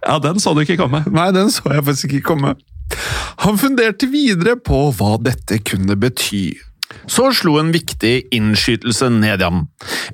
Ja, 0.06 0.18
den 0.22 0.38
så 0.40 0.54
du 0.54 0.62
ikke 0.62 0.78
komme. 0.78 1.02
Nei, 1.10 1.30
den 1.34 1.50
så 1.50 1.66
jeg 1.74 1.84
faktisk 1.84 2.14
ikke 2.14 2.34
komme. 2.34 2.54
Han 3.42 3.58
funderte 3.58 4.06
videre 4.08 4.54
på 4.56 4.86
hva 4.94 5.16
dette 5.18 5.58
kunne 5.66 5.98
bety. 5.98 6.54
Så 7.10 7.32
slo 7.34 7.56
en 7.58 7.72
viktig 7.74 8.28
innskytelse 8.34 9.08
ned 9.10 9.42
i 9.42 9.44
ham. 9.44 9.64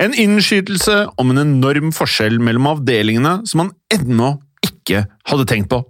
En 0.01 0.15
innskytelse 0.17 1.05
om 1.21 1.33
en 1.33 1.43
enorm 1.45 1.93
forskjell 1.93 2.41
mellom 2.41 2.71
avdelingene 2.73 3.43
som 3.49 3.67
han 3.67 3.75
ennå 3.93 4.35
ikke 4.63 5.05
hadde 5.29 5.47
tenkt 5.49 5.71
på. 5.71 5.81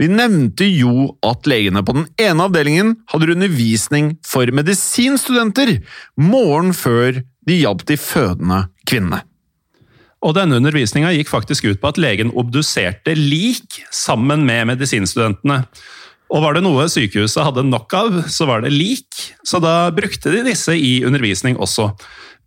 Vi 0.00 0.08
nevnte 0.10 0.66
jo 0.68 1.12
at 1.26 1.48
legene 1.48 1.82
på 1.84 1.94
den 1.96 2.06
ene 2.20 2.46
avdelingen 2.48 2.94
hadde 3.12 3.32
undervisning 3.34 4.14
for 4.26 4.50
medisinstudenter 4.54 5.78
morgen 6.20 6.74
før 6.76 7.22
de 7.48 7.58
hjalp 7.62 7.84
de 7.88 7.98
fødende 8.00 8.66
kvinnene. 8.88 9.22
Og 10.24 10.34
denne 10.34 10.58
undervisninga 10.58 11.12
gikk 11.14 11.30
faktisk 11.30 11.68
ut 11.68 11.80
på 11.80 11.92
at 11.92 12.00
legen 12.00 12.32
obduserte 12.34 13.14
lik 13.14 13.82
sammen 13.94 14.42
med 14.48 14.66
medisinstudentene. 14.72 15.62
Og 16.28 16.42
var 16.44 16.56
det 16.56 16.64
noe 16.66 16.88
sykehuset 16.90 17.44
hadde 17.46 17.64
nok 17.68 17.94
av, 17.96 18.16
så 18.28 18.48
var 18.48 18.64
det 18.64 18.74
lik, 18.74 19.06
så 19.46 19.62
da 19.62 19.88
brukte 19.94 20.32
de 20.34 20.42
disse 20.50 20.74
i 20.74 20.98
undervisning 21.06 21.56
også. 21.56 21.92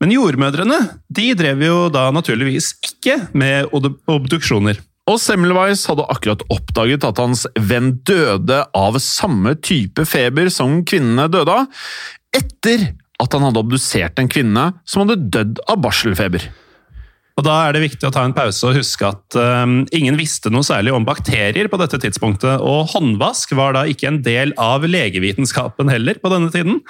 Men 0.01 0.13
jordmødrene 0.13 0.77
de 1.13 1.31
drev 1.37 1.63
jo 1.65 1.77
da 1.93 2.09
naturligvis 2.13 2.73
ikke 2.91 3.17
med 3.37 3.71
obduksjoner. 3.71 4.81
Og 5.09 5.17
Semmelweis 5.17 5.83
hadde 5.89 6.05
akkurat 6.13 6.43
oppdaget 6.53 7.05
at 7.07 7.19
hans 7.21 7.47
venn 7.57 7.95
døde 8.07 8.61
av 8.77 8.99
samme 9.01 9.55
type 9.57 10.05
feber 10.07 10.51
som 10.53 10.81
kvinnene 10.87 11.25
døde 11.31 11.55
av, 11.63 11.85
etter 12.37 12.91
at 13.21 13.35
han 13.35 13.47
hadde 13.47 13.61
obdusert 13.61 14.19
en 14.21 14.29
kvinne 14.31 14.67
som 14.85 15.03
hadde 15.03 15.31
dødd 15.33 15.63
av 15.69 15.81
barselfeber. 15.83 16.45
Og 17.39 17.45
Da 17.47 17.55
er 17.65 17.73
det 17.73 17.85
viktig 17.85 18.05
å 18.05 18.11
ta 18.13 18.25
en 18.27 18.35
pause 18.35 18.67
og 18.67 18.75
huske 18.77 19.07
at 19.07 19.37
um, 19.39 19.81
ingen 19.95 20.17
visste 20.19 20.51
noe 20.53 20.67
særlig 20.67 20.93
om 20.93 21.07
bakterier 21.07 21.69
på 21.71 21.79
dette 21.81 21.97
tidspunktet, 22.03 22.61
og 22.61 22.91
håndvask 22.93 23.55
var 23.57 23.73
da 23.77 23.87
ikke 23.89 24.09
en 24.11 24.21
del 24.25 24.53
av 24.61 24.85
legevitenskapen 24.85 25.89
heller 25.89 26.19
på 26.21 26.31
denne 26.33 26.51
tiden. 26.53 26.81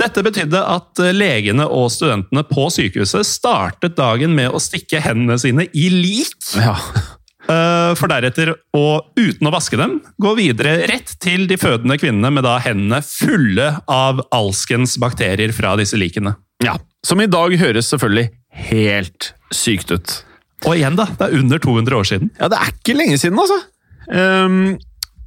Dette 0.00 0.24
betydde 0.24 0.60
at 0.66 1.00
legene 1.14 1.64
og 1.70 1.90
studentene 1.94 2.42
på 2.48 2.66
sykehuset 2.74 3.28
startet 3.28 3.96
dagen 3.96 4.34
med 4.36 4.50
å 4.50 4.60
stikke 4.60 5.00
hendene 5.04 5.38
sine 5.40 5.68
i 5.72 5.88
lik. 5.92 6.36
Ja. 6.58 6.76
Eh, 7.50 7.92
for 7.98 8.10
deretter 8.10 8.52
og 8.78 9.18
uten 9.18 9.48
å 9.48 9.52
vaske 9.52 9.78
dem, 9.80 9.96
gå 10.22 10.34
videre 10.38 10.86
rett 10.90 11.14
til 11.22 11.48
de 11.50 11.58
fødende 11.60 11.98
kvinnene 11.98 12.30
med 12.34 12.46
da 12.46 12.58
hendene 12.62 13.02
fulle 13.04 13.68
av 13.90 14.22
alskens 14.34 14.94
bakterier 15.02 15.54
fra 15.56 15.74
disse 15.80 15.98
likene. 15.98 16.36
Ja, 16.62 16.78
Som 17.02 17.18
i 17.18 17.26
dag 17.26 17.56
høres 17.58 17.88
selvfølgelig 17.90 18.28
helt 18.70 19.32
sykt 19.50 19.90
ut. 19.90 20.12
Og 20.62 20.76
igjen, 20.76 20.94
da. 20.94 21.08
Det 21.18 21.26
er 21.26 21.40
under 21.40 21.58
200 21.58 21.96
år 21.98 22.06
siden. 22.06 22.30
Ja, 22.38 22.46
det 22.52 22.60
er 22.60 22.70
ikke 22.70 22.94
lenge 22.94 23.18
siden, 23.18 23.40
altså. 23.42 23.58
Um, 24.06 24.76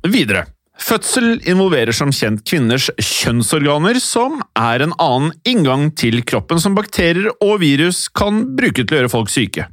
videre. 0.07 0.45
Fødsel 0.79 1.41
involverer 1.47 1.95
som 1.95 2.11
kjent 2.15 2.45
kvinners 2.47 2.89
kjønnsorganer, 2.95 3.99
som 4.03 4.41
er 4.55 4.83
en 4.85 4.95
annen 5.03 5.33
inngang 5.47 5.89
til 5.99 6.21
kroppen 6.27 6.59
som 6.63 6.75
bakterier 6.75 7.27
og 7.43 7.59
virus 7.63 8.05
kan 8.07 8.43
bruke 8.55 8.83
til 8.83 8.95
å 8.95 9.01
gjøre 9.01 9.11
folk 9.11 9.31
syke. 9.31 9.67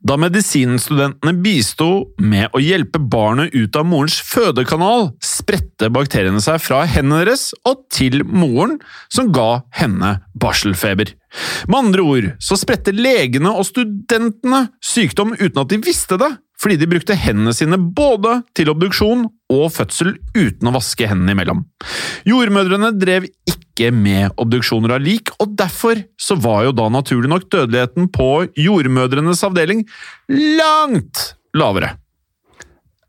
Da 0.00 0.16
medisinstudentene 0.16 1.34
bisto 1.44 1.86
med 2.24 2.54
å 2.56 2.60
hjelpe 2.62 2.98
barnet 3.12 3.52
ut 3.52 3.76
av 3.76 3.84
morens 3.84 4.16
fødekanal, 4.24 5.10
spredte 5.20 5.90
bakteriene 5.92 6.40
seg 6.40 6.56
fra 6.64 6.86
hendene 6.88 7.26
deres 7.26 7.50
og 7.68 7.82
til 7.92 8.22
moren, 8.24 8.78
som 9.12 9.28
ga 9.34 9.60
henne 9.76 10.14
barselfeber. 10.40 11.12
Med 11.68 11.78
andre 11.82 12.06
ord 12.14 12.30
så 12.40 12.56
spredte 12.56 12.96
legene 12.96 13.52
og 13.52 13.68
studentene 13.68 14.70
sykdom 14.80 15.36
uten 15.36 15.60
at 15.60 15.74
de 15.74 15.82
visste 15.84 16.16
det, 16.20 16.32
fordi 16.60 16.80
de 16.80 16.88
brukte 16.88 17.16
hendene 17.16 17.52
sine 17.56 17.76
både 17.76 18.40
til 18.56 18.72
obduksjon 18.72 19.28
og 19.52 19.66
fødsel 19.74 20.14
uten 20.32 20.68
å 20.68 20.76
vaske 20.76 21.08
hendene 21.12 21.36
imellom. 21.36 21.64
Jordmødrene 22.28 22.94
drev 22.96 23.28
ikke 23.28 23.59
med 23.88 24.36
obduksjoner 24.40 24.92
av 24.96 25.02
lik, 25.04 25.32
og 25.40 25.56
derfor 25.58 26.02
så 26.20 26.36
var 26.36 26.66
jo 26.66 26.76
da 26.76 26.90
naturlig 26.92 27.30
nok 27.32 27.48
dødeligheten 27.48 28.10
på 28.12 28.28
jordmødrenes 28.60 29.42
avdeling 29.46 29.86
langt 30.28 31.30
lavere. 31.56 31.94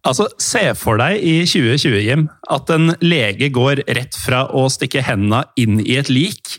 Altså, 0.07 0.25
Se 0.41 0.63
for 0.77 0.97
deg 1.01 1.21
i 1.21 1.41
2020, 1.45 1.97
Jim, 2.01 2.23
at 2.49 2.71
en 2.73 2.95
lege 3.03 3.51
går 3.53 3.83
rett 3.85 4.17
fra 4.17 4.47
å 4.49 4.65
stikke 4.73 5.03
hendene 5.05 5.43
inn 5.61 5.81
i 5.83 5.99
et 6.01 6.09
lik 6.09 6.55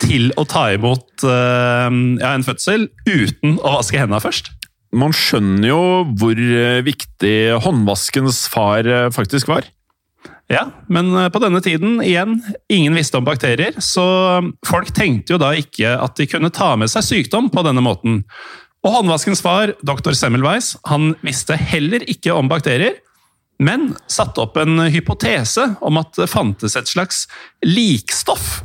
til 0.00 0.32
å 0.40 0.46
ta 0.48 0.70
imot 0.74 1.26
uh, 1.28 1.86
ja, 1.92 2.32
en 2.32 2.46
fødsel 2.46 2.88
uten 3.06 3.60
å 3.60 3.76
vaske 3.76 4.00
hendene 4.00 4.22
først. 4.24 4.50
Man 4.96 5.14
skjønner 5.14 5.68
jo 5.68 5.82
hvor 6.18 6.34
eh, 6.34 6.80
viktig 6.82 7.60
håndvaskens 7.62 8.40
far 8.50 8.88
faktisk 9.14 9.46
var. 9.52 9.68
Ja, 10.50 10.64
men 10.90 11.12
på 11.30 11.38
denne 11.38 11.60
tiden, 11.62 12.00
igjen, 12.02 12.40
ingen 12.72 12.96
visste 12.98 13.20
om 13.20 13.26
bakterier, 13.26 13.76
så 13.78 14.02
folk 14.66 14.90
tenkte 14.96 15.36
jo 15.36 15.38
da 15.38 15.52
ikke 15.54 15.92
at 15.94 16.18
de 16.18 16.26
kunne 16.26 16.50
ta 16.50 16.72
med 16.80 16.90
seg 16.90 17.06
sykdom 17.06 17.52
på 17.54 17.62
denne 17.62 17.84
måten. 17.86 18.24
Og 18.82 18.96
håndvaskens 18.96 19.44
far, 19.44 19.76
dr. 19.86 20.10
Semmelweis, 20.16 20.72
han 20.90 21.12
visste 21.22 21.54
heller 21.54 22.02
ikke 22.10 22.34
om 22.34 22.50
bakterier, 22.50 22.98
men 23.60 23.92
satte 24.10 24.40
opp 24.42 24.56
en 24.58 24.88
hypotese 24.90 25.66
om 25.84 26.00
at 26.00 26.16
det 26.16 26.30
fantes 26.32 26.74
et 26.80 26.88
slags 26.88 27.26
likstoff 27.66 28.62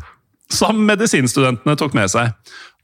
som 0.51 0.79
medisinstudentene 0.87 1.75
tok 1.77 1.95
med 1.97 2.09
seg. 2.13 2.31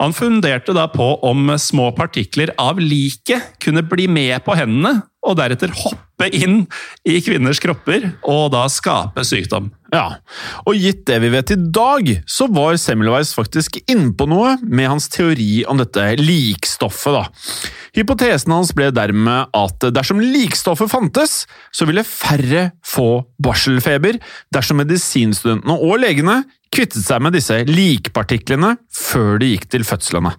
Han 0.02 0.16
funderte 0.18 0.74
da 0.74 0.88
på 0.90 1.14
om 1.28 1.52
små 1.62 1.92
partikler 1.94 2.50
av 2.58 2.80
liket 2.82 3.60
kunne 3.62 3.84
bli 3.86 4.08
med 4.10 4.42
på 4.46 4.56
hendene, 4.58 5.04
og 5.22 5.36
deretter 5.38 5.70
hoppe 5.78 6.26
inn 6.34 6.64
i 7.06 7.20
kvinners 7.22 7.60
kropper 7.62 8.08
og 8.26 8.48
da 8.56 8.64
skape 8.74 9.22
sykdom. 9.28 9.68
Ja, 9.94 10.18
og 10.66 10.80
gitt 10.80 11.04
det 11.06 11.20
vi 11.22 11.30
vet 11.34 11.54
i 11.54 11.60
dag, 11.62 12.10
så 12.26 12.48
var 12.50 12.80
Semmelweis 12.82 13.36
faktisk 13.38 13.78
inne 13.84 14.16
på 14.18 14.26
noe 14.32 14.56
med 14.64 14.90
hans 14.90 15.10
teori 15.14 15.62
om 15.70 15.78
dette 15.78 16.08
likstoffet, 16.18 17.20
da. 17.20 17.70
Hypotesen 17.92 18.56
hans 18.56 18.72
ble 18.74 18.88
dermed 18.96 19.52
at 19.54 19.86
dersom 19.94 20.24
likstoffet 20.24 20.90
fantes, 20.90 21.44
så 21.76 21.86
ville 21.86 22.08
færre 22.08 22.72
få 22.88 23.28
barselfeber 23.44 24.18
dersom 24.56 24.82
medisinstudentene 24.82 25.76
og 25.76 26.00
legene 26.02 26.40
kvittet 26.72 27.04
seg 27.04 27.20
med 27.24 27.36
disse 27.36 27.58
likpartiklene 27.68 28.78
før 28.96 29.42
de 29.42 29.52
gikk 29.52 29.68
til 29.74 29.84
fødslene. 29.92 30.34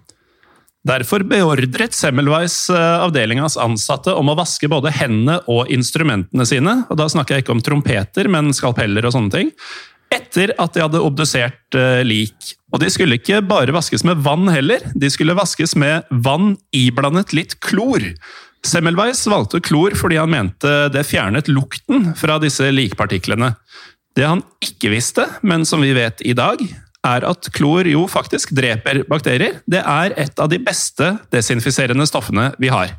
Derfor 0.83 1.23
beordret 1.23 1.95
Semmelweis 1.95 2.57
eh, 2.73 3.03
avdelingas 3.05 3.55
ansatte 3.61 4.11
om 4.19 4.33
å 4.33 4.35
vaske 4.35 4.67
både 4.71 4.91
hendene 4.91 5.37
og 5.47 5.71
instrumentene 5.71 6.43
sine, 6.47 6.81
og 6.91 6.99
da 6.99 7.07
snakker 7.11 7.37
jeg 7.37 7.45
ikke 7.45 7.55
om 7.55 7.63
trompeter, 7.63 8.27
men 8.31 8.51
skalpeller 8.55 9.07
og 9.07 9.15
sånne 9.15 9.31
ting, 9.31 9.53
etter 10.13 10.51
at 10.59 10.75
de 10.75 10.83
hadde 10.83 11.01
obdusert 11.01 11.79
eh, 11.79 12.03
lik. 12.03 12.51
Og 12.75 12.83
de 12.83 12.91
skulle 12.91 13.15
ikke 13.15 13.39
bare 13.47 13.75
vaskes 13.75 14.03
med 14.07 14.19
vann 14.25 14.51
heller, 14.51 14.83
de 14.91 15.11
skulle 15.13 15.37
vaskes 15.39 15.77
med 15.79 16.09
vann 16.25 16.57
iblandet 16.75 17.31
litt 17.37 17.55
klor. 17.63 18.03
Semmelweis 18.67 19.23
valgte 19.31 19.63
klor 19.63 19.95
fordi 19.99 20.19
han 20.19 20.31
mente 20.35 20.71
det 20.91 21.07
fjernet 21.07 21.47
lukten 21.51 22.11
fra 22.19 22.41
disse 22.43 22.67
likpartiklene. 22.75 23.53
Det 24.19 24.27
han 24.27 24.43
ikke 24.63 24.91
visste, 24.93 25.25
men 25.47 25.63
som 25.65 25.81
vi 25.83 25.95
vet 25.95 26.21
i 26.27 26.35
dag, 26.37 26.59
er 27.03 27.25
at 27.27 27.49
klor 27.55 27.87
jo 27.89 28.05
faktisk 28.11 28.53
dreper 28.55 29.03
bakterier. 29.09 29.59
Det 29.69 29.81
er 29.83 30.15
et 30.19 30.39
av 30.39 30.51
de 30.51 30.59
beste 30.63 31.15
desinfiserende 31.33 32.07
stoffene 32.09 32.51
vi 32.61 32.71
har. 32.73 32.95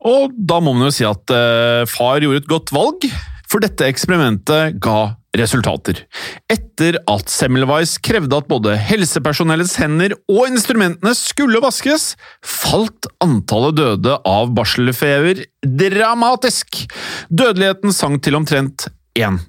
Og 0.00 0.32
da 0.32 0.60
må 0.64 0.72
man 0.76 0.88
jo 0.88 0.94
si 0.94 1.04
at 1.08 1.32
uh, 1.34 1.84
far 1.88 2.22
gjorde 2.24 2.44
et 2.44 2.50
godt 2.50 2.72
valg, 2.72 3.08
for 3.50 3.62
dette 3.62 3.88
eksperimentet 3.88 4.78
ga 4.82 5.16
resultater. 5.36 6.04
Etter 6.50 6.98
at 7.10 7.30
Semmelweis 7.30 7.96
krevde 8.02 8.38
at 8.40 8.48
både 8.50 8.74
helsepersonellets 8.78 9.76
hender 9.82 10.14
og 10.30 10.48
instrumentene 10.48 11.12
skulle 11.18 11.62
vaskes, 11.62 12.14
falt 12.42 13.10
antallet 13.22 13.78
døde 13.78 14.18
av 14.26 14.50
barselfeber 14.56 15.44
dramatisk. 15.66 16.84
Dødeligheten 17.30 17.94
sank 17.94 18.24
til 18.26 18.38
omtrent 18.40 18.90
1 19.18 19.40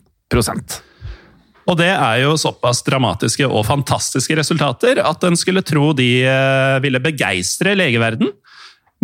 og 1.71 1.77
det 1.79 1.91
er 1.93 2.25
jo 2.25 2.35
såpass 2.39 2.81
dramatiske 2.83 3.47
og 3.47 3.63
fantastiske 3.63 4.35
resultater 4.35 4.99
at 5.07 5.23
en 5.23 5.37
skulle 5.39 5.63
tro 5.63 5.93
de 5.95 6.09
eh, 6.27 6.77
ville 6.83 6.99
begeistre 7.03 7.77
legeverden. 7.79 8.33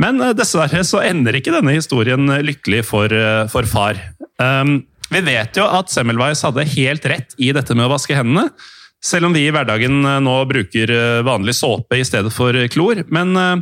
Men 0.01 0.19
eh, 0.19 0.33
dessverre 0.35 0.83
så 0.83 0.99
ender 1.07 1.39
ikke 1.39 1.53
denne 1.55 1.77
historien 1.77 2.27
lykkelig 2.43 2.83
for, 2.89 3.13
eh, 3.13 3.45
for 3.53 3.69
far. 3.71 4.01
Um, 4.35 4.81
vi 5.07 5.23
vet 5.23 5.55
jo 5.55 5.63
at 5.63 5.93
Semmelweis 5.93 6.43
hadde 6.43 6.67
helt 6.75 7.07
rett 7.07 7.37
i 7.39 7.53
dette 7.55 7.77
med 7.77 7.87
å 7.87 7.93
vaske 7.93 8.17
hendene. 8.17 8.49
Selv 8.99 9.29
om 9.29 9.37
vi 9.37 9.45
i 9.47 9.53
hverdagen 9.53 10.01
nå 10.25 10.35
bruker 10.49 10.91
vanlig 11.23 11.53
såpe 11.55 11.99
i 12.01 12.03
stedet 12.03 12.33
for 12.33 12.57
klor. 12.73 13.03
Men 13.13 13.61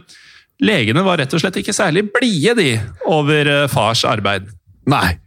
legene 0.64 1.04
var 1.06 1.20
rett 1.20 1.36
og 1.36 1.44
slett 1.44 1.60
ikke 1.60 1.76
særlig 1.76 2.06
blide, 2.16 2.56
de, 2.58 2.70
over 3.12 3.52
fars 3.70 4.06
arbeid. 4.08 4.48
Nei. 4.90 5.18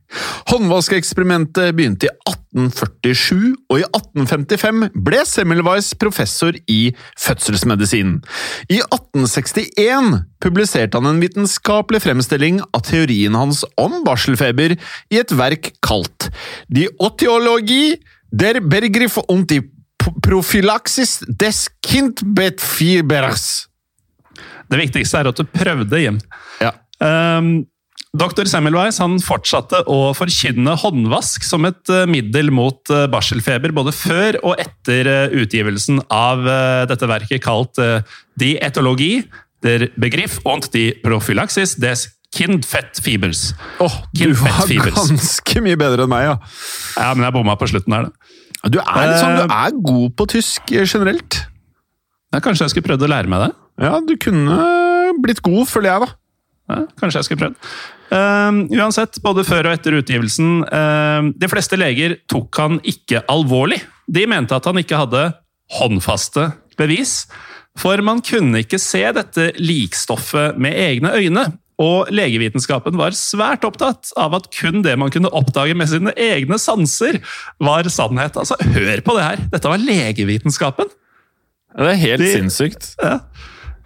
Håndvaskeeksperimentet 0.48 1.74
begynte 1.76 2.08
i 2.08 2.12
1847, 2.30 3.52
og 3.68 3.76
i 3.76 3.84
1855 3.84 4.86
ble 5.04 5.20
Semmelweis 5.28 5.90
professor 6.00 6.56
i 6.70 6.78
fødselsmedisin. 7.20 8.14
I 8.72 8.80
1861 8.80 10.22
publiserte 10.40 10.96
han 10.96 11.10
en 11.10 11.20
vitenskapelig 11.20 12.00
fremstilling 12.06 12.62
av 12.72 12.86
teorien 12.88 13.36
hans 13.36 13.64
om 13.76 14.00
barselfeber 14.06 14.78
i 14.78 15.20
et 15.20 15.34
verk 15.36 15.74
kalt 15.84 16.30
De 16.72 16.88
otiologi 17.04 17.98
der 18.32 18.62
Bergriff 18.64 19.18
und 19.28 19.50
die 19.52 19.62
Prophylaxis 20.22 21.18
des 21.28 21.66
Kindbettfiebers. 21.84 23.66
Det 24.68 24.78
viktigste 24.80 25.20
er 25.20 25.30
at 25.30 25.40
du 25.40 25.44
prøvde, 25.44 26.00
Jim. 26.00 26.20
Ja. 26.62 26.72
Um, 27.00 27.66
Dr. 28.16 28.48
Semmelweis 28.48 28.96
han 29.02 29.18
fortsatte 29.20 29.82
å 29.90 30.14
forkynne 30.16 30.72
håndvask 30.80 31.44
som 31.44 31.66
et 31.68 31.90
eh, 31.92 32.06
middel 32.08 32.48
mot 32.54 32.88
eh, 32.94 33.04
barselfeber, 33.12 33.74
både 33.76 33.92
før 33.92 34.38
og 34.40 34.62
etter 34.62 35.10
eh, 35.12 35.34
utgivelsen 35.42 36.00
av 36.08 36.46
dette 36.88 37.08
verket 37.08 37.42
kalt 37.44 37.76
Die 38.38 38.54
etologi, 38.64 39.26
der 39.64 39.88
Begriff 40.00 40.38
und 40.48 40.70
die 40.72 40.92
Prophylaxis 41.02 41.76
des 41.82 42.06
Kindfettfibers. 42.34 43.52
Åh, 43.80 43.84
oh, 43.88 43.96
du 44.16 44.32
var 44.40 44.68
ganske 44.68 45.62
mye 45.64 45.78
bedre 45.80 46.04
enn 46.04 46.12
meg, 46.12 46.26
ja. 46.28 46.36
Ja, 46.96 47.12
Men 47.16 47.26
jeg 47.26 47.36
bomma 47.36 47.56
på 47.60 47.68
slutten 47.70 47.96
her, 47.96 48.08
da. 48.08 48.68
Du 48.68 48.80
er, 48.82 49.12
sånn, 49.20 49.36
du 49.38 49.54
er 49.54 49.76
god 49.86 50.14
på 50.18 50.26
tysk 50.32 50.72
generelt. 50.72 51.42
Ja, 52.32 52.40
kanskje 52.44 52.66
jeg 52.66 52.74
skulle 52.74 52.88
prøvd 52.88 53.06
å 53.06 53.10
lære 53.12 53.30
meg 53.30 53.46
det? 53.46 53.52
Ja, 53.84 53.98
du 54.04 54.16
kunne 54.20 54.56
blitt 55.22 55.40
god, 55.44 55.68
føler 55.70 55.92
jeg, 55.92 56.08
da. 56.08 56.18
Ja, 56.68 56.82
kanskje 57.00 57.22
jeg 57.22 57.28
skulle 57.28 57.44
prøvd. 57.46 57.74
Uh, 58.08 58.62
uansett, 58.78 59.20
både 59.24 59.44
før 59.44 59.68
og 59.68 59.74
etter 59.76 59.92
utgivelsen 59.98 60.62
uh, 60.64 61.26
De 61.36 61.48
fleste 61.52 61.76
leger 61.76 62.14
tok 62.32 62.56
han 62.56 62.78
ikke 62.88 63.20
alvorlig. 63.28 63.82
De 64.08 64.24
mente 64.30 64.56
at 64.56 64.68
han 64.68 64.80
ikke 64.80 65.00
hadde 65.00 65.26
håndfaste 65.76 66.50
bevis. 66.80 67.26
For 67.78 68.00
man 68.04 68.22
kunne 68.24 68.64
ikke 68.64 68.80
se 68.80 69.04
dette 69.14 69.50
likstoffet 69.60 70.58
med 70.60 70.76
egne 70.80 71.12
øyne. 71.14 71.44
Og 71.78 72.08
legevitenskapen 72.10 72.96
var 72.98 73.14
svært 73.14 73.62
opptatt 73.68 74.10
av 74.18 74.34
at 74.40 74.48
kun 74.50 74.80
det 74.82 74.96
man 74.98 75.12
kunne 75.14 75.30
oppdage 75.30 75.76
med 75.78 75.86
sine 75.90 76.14
egne 76.18 76.58
sanser, 76.58 77.20
var 77.62 77.86
sannhet. 77.92 78.34
Altså, 78.40 78.58
hør 78.74 79.04
på 79.06 79.14
det 79.14 79.26
her! 79.28 79.44
Dette 79.52 79.70
var 79.70 79.84
legevitenskapen! 79.84 80.90
Det 81.78 81.92
er 81.92 82.00
helt 82.02 82.24
De, 82.24 82.32
sinnssykt. 82.34 82.90
Ja. 82.98 83.20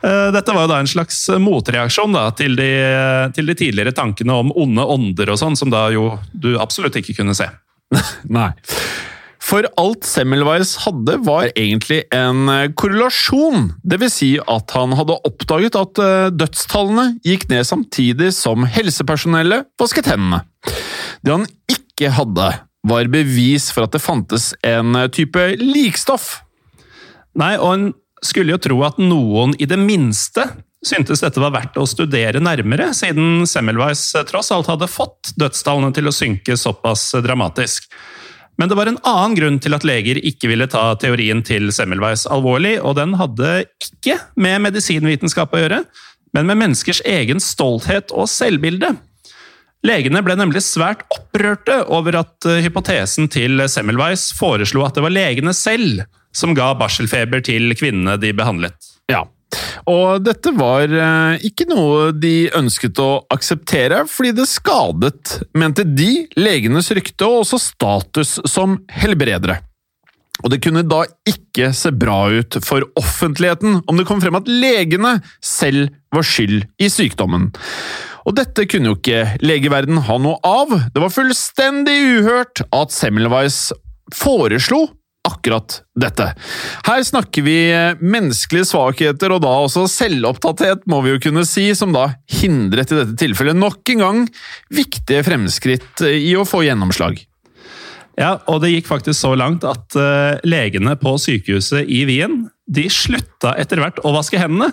Eh, 0.02 0.28
dette 0.34 0.54
var 0.54 0.66
jo 0.66 0.72
da 0.72 0.80
en 0.82 0.90
slags 0.90 1.18
motreaksjon 1.38 2.16
da, 2.16 2.26
til, 2.34 2.56
de, 2.58 2.70
til 3.36 3.48
de 3.48 3.58
tidligere 3.58 3.94
tankene 3.94 4.34
om 4.42 4.50
onde 4.58 4.86
ånder 4.96 5.30
og 5.30 5.38
sånn, 5.38 5.58
som 5.58 5.70
da 5.72 5.86
jo 5.94 6.16
du 6.32 6.56
absolutt 6.60 6.98
ikke 6.98 7.20
kunne 7.20 7.36
se. 7.38 7.46
Nei. 8.38 8.50
For 9.42 9.66
alt 9.78 10.06
Semmelweis 10.06 10.76
hadde, 10.84 11.16
var 11.26 11.50
egentlig 11.50 12.04
en 12.14 12.46
korrelasjon. 12.78 13.72
Dvs. 13.82 14.14
Si 14.14 14.30
at 14.38 14.74
han 14.76 14.94
hadde 14.98 15.18
oppdaget 15.28 15.78
at 15.78 16.02
eh, 16.02 16.28
dødstallene 16.34 17.08
gikk 17.26 17.48
ned 17.50 17.66
samtidig 17.68 18.30
som 18.36 18.66
helsepersonellet 18.66 19.70
vasket 19.82 20.10
hendene. 20.10 20.44
Det 21.22 21.34
han 21.34 21.48
ikke 21.70 22.14
hadde, 22.16 22.52
var 22.86 23.10
bevis 23.10 23.68
for 23.70 23.86
at 23.86 23.94
det 23.94 24.02
fantes 24.02 24.52
en 24.66 24.96
type 25.14 25.42
likstoff. 25.60 26.40
Nei, 27.38 27.54
og 27.56 27.70
en 27.76 27.84
skulle 28.24 28.54
jo 28.54 28.60
tro 28.62 28.82
at 28.86 29.00
noen 29.02 29.56
i 29.58 29.66
det 29.68 29.78
minste 29.80 30.46
syntes 30.82 31.22
dette 31.22 31.40
var 31.42 31.54
verdt 31.54 31.78
å 31.78 31.86
studere 31.86 32.42
nærmere, 32.42 32.90
siden 32.96 33.46
Semmelweis 33.46 34.08
tross 34.28 34.50
alt 34.54 34.70
hadde 34.70 34.90
fått 34.90 35.32
dødstallene 35.38 35.94
til 35.94 36.10
å 36.10 36.14
synke 36.14 36.56
såpass 36.58 37.12
dramatisk. 37.22 37.86
Men 38.58 38.68
det 38.68 38.76
var 38.76 38.90
en 38.90 38.98
annen 39.08 39.36
grunn 39.38 39.60
til 39.62 39.74
at 39.76 39.86
leger 39.86 40.18
ikke 40.20 40.50
ville 40.50 40.68
ta 40.70 40.90
teorien 41.00 41.40
til 41.46 41.70
Semmelweis 41.74 42.26
alvorlig, 42.30 42.76
og 42.82 42.98
den 42.98 43.14
hadde 43.18 43.62
ikke 43.82 44.18
med 44.34 44.66
medisinvitenskap 44.66 45.54
å 45.54 45.62
gjøre, 45.62 45.80
men 46.36 46.48
med 46.48 46.60
menneskers 46.60 47.02
egen 47.08 47.40
stolthet 47.42 48.12
og 48.14 48.28
selvbilde. 48.30 48.94
Legene 49.86 50.22
ble 50.22 50.36
nemlig 50.38 50.62
svært 50.62 51.02
opprørte 51.10 51.80
over 51.90 52.20
at 52.20 52.46
hypotesen 52.62 53.26
til 53.32 53.64
Semmelweis 53.70 54.30
foreslo 54.38 54.84
at 54.86 54.98
det 54.98 55.06
var 55.06 55.14
legene 55.14 55.54
selv 55.56 56.04
som 56.36 56.56
ga 56.56 56.72
barselfeber 56.78 57.44
til 57.44 57.72
kvinnene 57.78 58.18
de 58.20 58.32
behandlet. 58.36 58.76
Ja, 59.10 59.26
Og 59.90 60.22
dette 60.24 60.52
var 60.56 60.88
eh, 60.88 61.42
ikke 61.44 61.66
noe 61.68 62.12
de 62.16 62.48
ønsket 62.56 63.00
å 63.02 63.24
akseptere, 63.34 64.06
fordi 64.08 64.32
det 64.38 64.48
skadet, 64.48 65.34
mente 65.58 65.84
de, 65.84 66.26
legenes 66.38 66.88
rykte 66.96 67.28
og 67.28 67.42
også 67.42 67.60
status 67.60 68.38
som 68.48 68.78
helbredere. 68.88 69.58
Og 70.42 70.50
det 70.50 70.62
kunne 70.64 70.82
da 70.86 71.04
ikke 71.28 71.70
se 71.76 71.92
bra 71.94 72.24
ut 72.32 72.56
for 72.64 72.86
offentligheten 72.98 73.82
om 73.86 73.98
det 73.98 74.06
kom 74.08 74.22
frem 74.22 74.38
at 74.38 74.48
legene 74.48 75.18
selv 75.44 75.92
var 76.14 76.26
skyld 76.26 76.64
i 76.82 76.88
sykdommen. 76.90 77.50
Og 78.26 78.36
dette 78.38 78.66
kunne 78.70 78.92
jo 78.92 78.96
ikke 78.98 79.36
legeverden 79.42 80.00
ha 80.06 80.16
noe 80.22 80.38
av. 80.46 80.72
Det 80.94 81.02
var 81.02 81.14
fullstendig 81.14 81.96
uhørt 82.22 82.64
at 82.70 82.94
Semmelweis 82.94 83.70
foreslo 84.14 84.86
akkurat 85.42 85.80
dette. 85.98 86.28
Her 86.86 87.02
snakker 87.02 87.42
vi 87.42 87.56
menneskelige 87.98 88.70
svakheter, 88.70 89.34
og 89.34 89.42
da 89.42 89.50
også 89.64 89.88
selvopptatthet, 89.90 90.86
må 90.86 91.02
vi 91.02 91.16
jo 91.16 91.22
kunne 91.26 91.44
si, 91.48 91.66
som 91.74 91.92
da 91.92 92.12
hindret 92.30 92.94
i 92.94 93.00
dette 93.00 93.18
tilfellet 93.18 93.58
nok 93.58 93.82
en 93.96 94.06
gang 94.06 94.22
viktige 94.70 95.26
fremskritt 95.26 96.06
i 96.06 96.32
å 96.38 96.46
få 96.46 96.62
gjennomslag. 96.68 97.18
Ja, 98.20 98.36
og 98.46 98.60
det 98.62 98.74
gikk 98.74 98.90
faktisk 98.90 99.18
så 99.18 99.32
langt 99.34 99.64
at 99.64 99.96
uh, 99.96 100.38
legene 100.44 100.94
på 101.00 101.16
sykehuset 101.18 101.88
i 101.88 102.04
Wien 102.06 102.44
de 102.68 102.84
slutta 102.92 103.56
etter 103.58 103.80
hvert 103.80 104.02
å 104.04 104.12
vaske 104.14 104.38
hendene. 104.38 104.70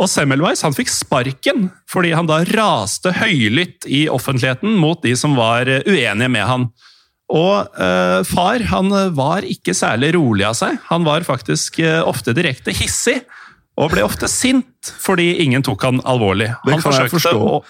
Og 0.00 0.08
Semmelweis 0.10 0.64
han 0.66 0.74
fikk 0.74 0.90
sparken 0.90 1.68
fordi 1.90 2.12
han 2.14 2.28
da 2.28 2.42
raste 2.54 3.12
høylytt 3.14 3.86
i 3.86 4.04
offentligheten 4.10 4.74
mot 4.80 5.00
de 5.04 5.14
som 5.16 5.36
var 5.38 5.70
eh, 5.70 5.86
uenige 5.86 6.32
med 6.34 6.44
han. 6.48 6.66
Og 7.34 7.78
uh, 7.80 8.20
far 8.28 8.62
han 8.70 8.92
var 9.16 9.46
ikke 9.48 9.74
særlig 9.74 10.12
rolig 10.14 10.46
av 10.46 10.58
seg. 10.58 10.78
Han 10.90 11.06
var 11.06 11.26
faktisk 11.26 11.80
uh, 11.82 12.02
ofte 12.06 12.34
direkte 12.36 12.74
hissig. 12.74 13.22
Og 13.74 13.90
ble 13.90 14.04
ofte 14.06 14.28
sint 14.30 14.92
fordi 15.02 15.32
ingen 15.42 15.64
tok 15.66 15.82
han 15.86 15.98
alvorlig. 16.06 16.52
Det 16.62 16.76
han 16.76 16.84
kan 16.84 16.94
jeg 17.00 17.10
forstå. 17.10 17.34
Å, 17.34 17.64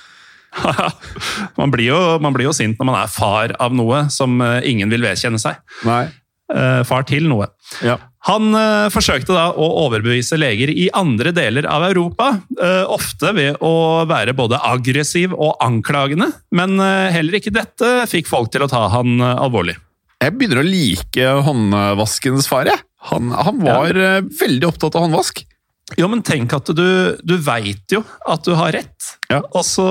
man, 1.60 1.72
blir 1.72 1.88
jo, 1.88 2.00
man 2.22 2.34
blir 2.36 2.48
jo 2.50 2.54
sint 2.56 2.78
når 2.78 2.90
man 2.90 2.98
er 3.00 3.10
far 3.10 3.54
av 3.62 3.74
noe 3.74 4.04
som 4.12 4.36
eh, 4.44 4.60
ingen 4.70 4.92
vil 4.92 5.04
vedkjenne 5.06 5.40
seg. 5.40 5.58
Nei. 5.88 6.06
Eh, 6.52 6.82
far 6.84 7.06
til 7.08 7.24
noe. 7.24 7.46
Ja. 7.80 7.94
Han 8.28 8.50
eh, 8.56 8.90
forsøkte 8.92 9.32
da 9.32 9.46
å 9.56 9.68
overbevise 9.86 10.36
leger 10.36 10.68
i 10.72 10.90
andre 10.92 11.32
deler 11.32 11.64
av 11.72 11.86
Europa, 11.88 12.26
eh, 12.60 12.82
ofte 12.84 13.32
ved 13.36 13.62
å 13.64 14.04
være 14.08 14.34
både 14.36 14.60
aggressiv 14.60 15.32
og 15.32 15.56
anklagende, 15.64 16.28
men 16.52 16.76
heller 16.80 17.38
ikke 17.40 17.52
dette 17.54 17.94
fikk 18.12 18.28
folk 18.28 18.52
til 18.52 18.66
å 18.66 18.68
ta 18.68 18.84
han 18.92 19.16
alvorlig. 19.24 19.78
Jeg 20.20 20.36
begynner 20.36 20.60
å 20.60 20.68
like 20.68 21.32
håndvaskens 21.48 22.46
far, 22.48 22.68
jeg. 22.68 22.80
Han, 23.10 23.32
han 23.36 23.58
var 23.64 23.96
eh, 23.96 24.20
veldig 24.40 24.68
opptatt 24.68 24.96
av 25.00 25.08
håndvask. 25.08 25.42
Jo, 26.00 26.06
men 26.08 26.22
tenk 26.24 26.52
at 26.56 26.70
du, 26.76 26.86
du 27.20 27.34
veit 27.44 27.92
jo 27.92 28.00
at 28.28 28.44
du 28.46 28.54
har 28.56 28.72
rett, 28.72 29.10
Ja. 29.32 29.42
og 29.52 29.64
så 29.68 29.84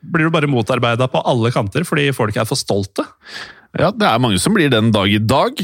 blir 0.00 0.28
du 0.28 0.32
bare 0.32 0.48
motarbeida 0.48 1.08
på 1.12 1.20
alle 1.20 1.50
kanter 1.52 1.84
fordi 1.84 2.10
folk 2.16 2.36
er 2.40 2.48
for 2.48 2.56
stolte. 2.60 3.04
Ja, 3.78 3.92
det 3.94 4.06
er 4.08 4.18
mange 4.22 4.40
som 4.42 4.54
blir 4.56 4.70
den 4.72 4.90
dag 4.94 5.06
i 5.12 5.20
dag. 5.22 5.60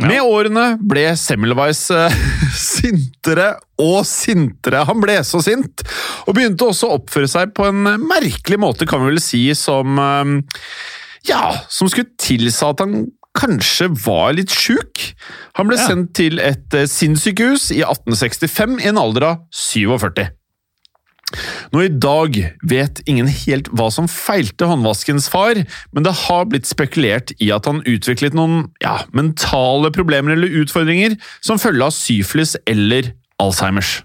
Med 0.00 0.22
årene 0.24 0.66
ble 0.88 1.04
Semmelweis 1.20 1.82
eh, 1.92 2.14
sintere 2.56 3.50
og 3.82 4.02
sintere. 4.08 4.84
Han 4.88 5.02
ble 5.04 5.18
så 5.26 5.42
sint, 5.44 5.84
og 6.24 6.36
begynte 6.38 6.70
også 6.70 6.88
å 6.88 6.96
oppføre 7.00 7.28
seg 7.28 7.52
på 7.56 7.66
en 7.68 7.82
merkelig 8.08 8.60
måte, 8.62 8.88
kan 8.88 9.04
vi 9.04 9.12
vel 9.12 9.20
si, 9.22 9.44
som 9.58 9.98
eh, 10.00 10.36
Ja, 11.28 11.42
som 11.70 11.90
skulle 11.92 12.08
tilsa 12.18 12.72
at 12.72 12.80
han 12.82 13.04
kanskje 13.38 13.86
var 14.04 14.34
litt 14.36 14.52
sjuk. 14.52 15.06
Han 15.56 15.68
ble 15.70 15.78
Ja. 15.80 15.86
sendt 15.88 16.14
til 16.18 16.40
et 16.42 16.74
eh, 16.76 16.88
sinnssykehus 16.90 17.70
i 17.76 17.82
1865 17.84 18.80
i 18.82 18.88
en 18.90 19.00
alder 19.00 19.28
av 19.30 19.44
47. 19.56 20.26
Nå 21.72 21.84
i 21.86 21.90
dag 21.92 22.36
vet 22.68 23.02
ingen 23.08 23.28
helt 23.30 23.70
hva 23.72 23.88
som 23.94 24.08
feilte 24.10 24.68
håndvaskens 24.68 25.28
far, 25.32 25.62
men 25.92 26.06
det 26.06 26.14
har 26.26 26.46
blitt 26.50 26.68
spekulert 26.68 27.34
i 27.40 27.50
at 27.54 27.68
han 27.68 27.82
utviklet 27.88 28.36
noen 28.36 28.68
ja, 28.84 29.00
mentale 29.16 29.92
problemer 29.94 30.36
eller 30.36 30.62
utfordringer 30.62 31.18
som 31.44 31.60
følge 31.62 31.88
av 31.88 31.96
syflis 31.96 32.56
eller 32.68 33.14
Alzheimers. 33.42 34.00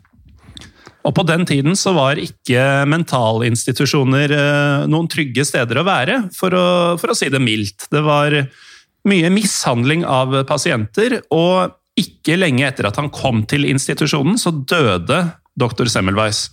Og 1.08 1.14
på 1.16 1.24
den 1.24 1.46
tiden 1.48 1.78
så 1.80 1.94
var 1.96 2.20
ikke 2.20 2.84
mentalinstitusjoner 2.92 4.34
eh, 4.36 4.88
noen 4.92 5.08
trygge 5.12 5.46
steder 5.48 5.80
å 5.80 5.88
være, 5.88 6.18
for 6.36 6.52
å, 6.52 6.68
for 7.00 7.14
å 7.14 7.16
si 7.16 7.30
det 7.32 7.40
mildt. 7.40 7.88
Det 7.94 8.04
var 8.04 8.36
mye 9.08 9.32
mishandling 9.32 10.04
av 10.04 10.36
pasienter, 10.50 11.22
og 11.32 11.78
ikke 11.98 12.36
lenge 12.38 12.68
etter 12.68 12.90
at 12.90 13.00
han 13.00 13.10
kom 13.14 13.46
til 13.50 13.66
institusjonen, 13.70 14.36
så 14.42 14.52
døde 14.52 15.24
dr. 15.58 15.88
Semmelweis. 15.90 16.50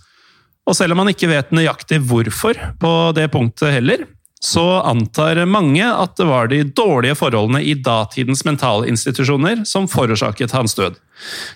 Og 0.65 0.77
selv 0.77 0.95
om 0.95 1.03
man 1.03 1.11
ikke 1.11 1.29
vet 1.29 1.53
nøyaktig 1.53 2.01
hvorfor 2.09 2.57
på 2.81 2.93
det 3.17 3.29
punktet 3.33 3.75
heller, 3.77 4.05
så 4.45 4.63
antar 4.85 5.39
mange 5.49 5.85
at 5.85 6.17
det 6.19 6.25
var 6.29 6.49
de 6.51 6.61
dårlige 6.77 7.17
forholdene 7.17 7.63
i 7.65 7.73
datidens 7.81 8.43
mentalinstitusjoner 8.45 9.63
som 9.65 9.89
forårsaket 9.89 10.53
hans 10.53 10.75
død. 10.77 10.97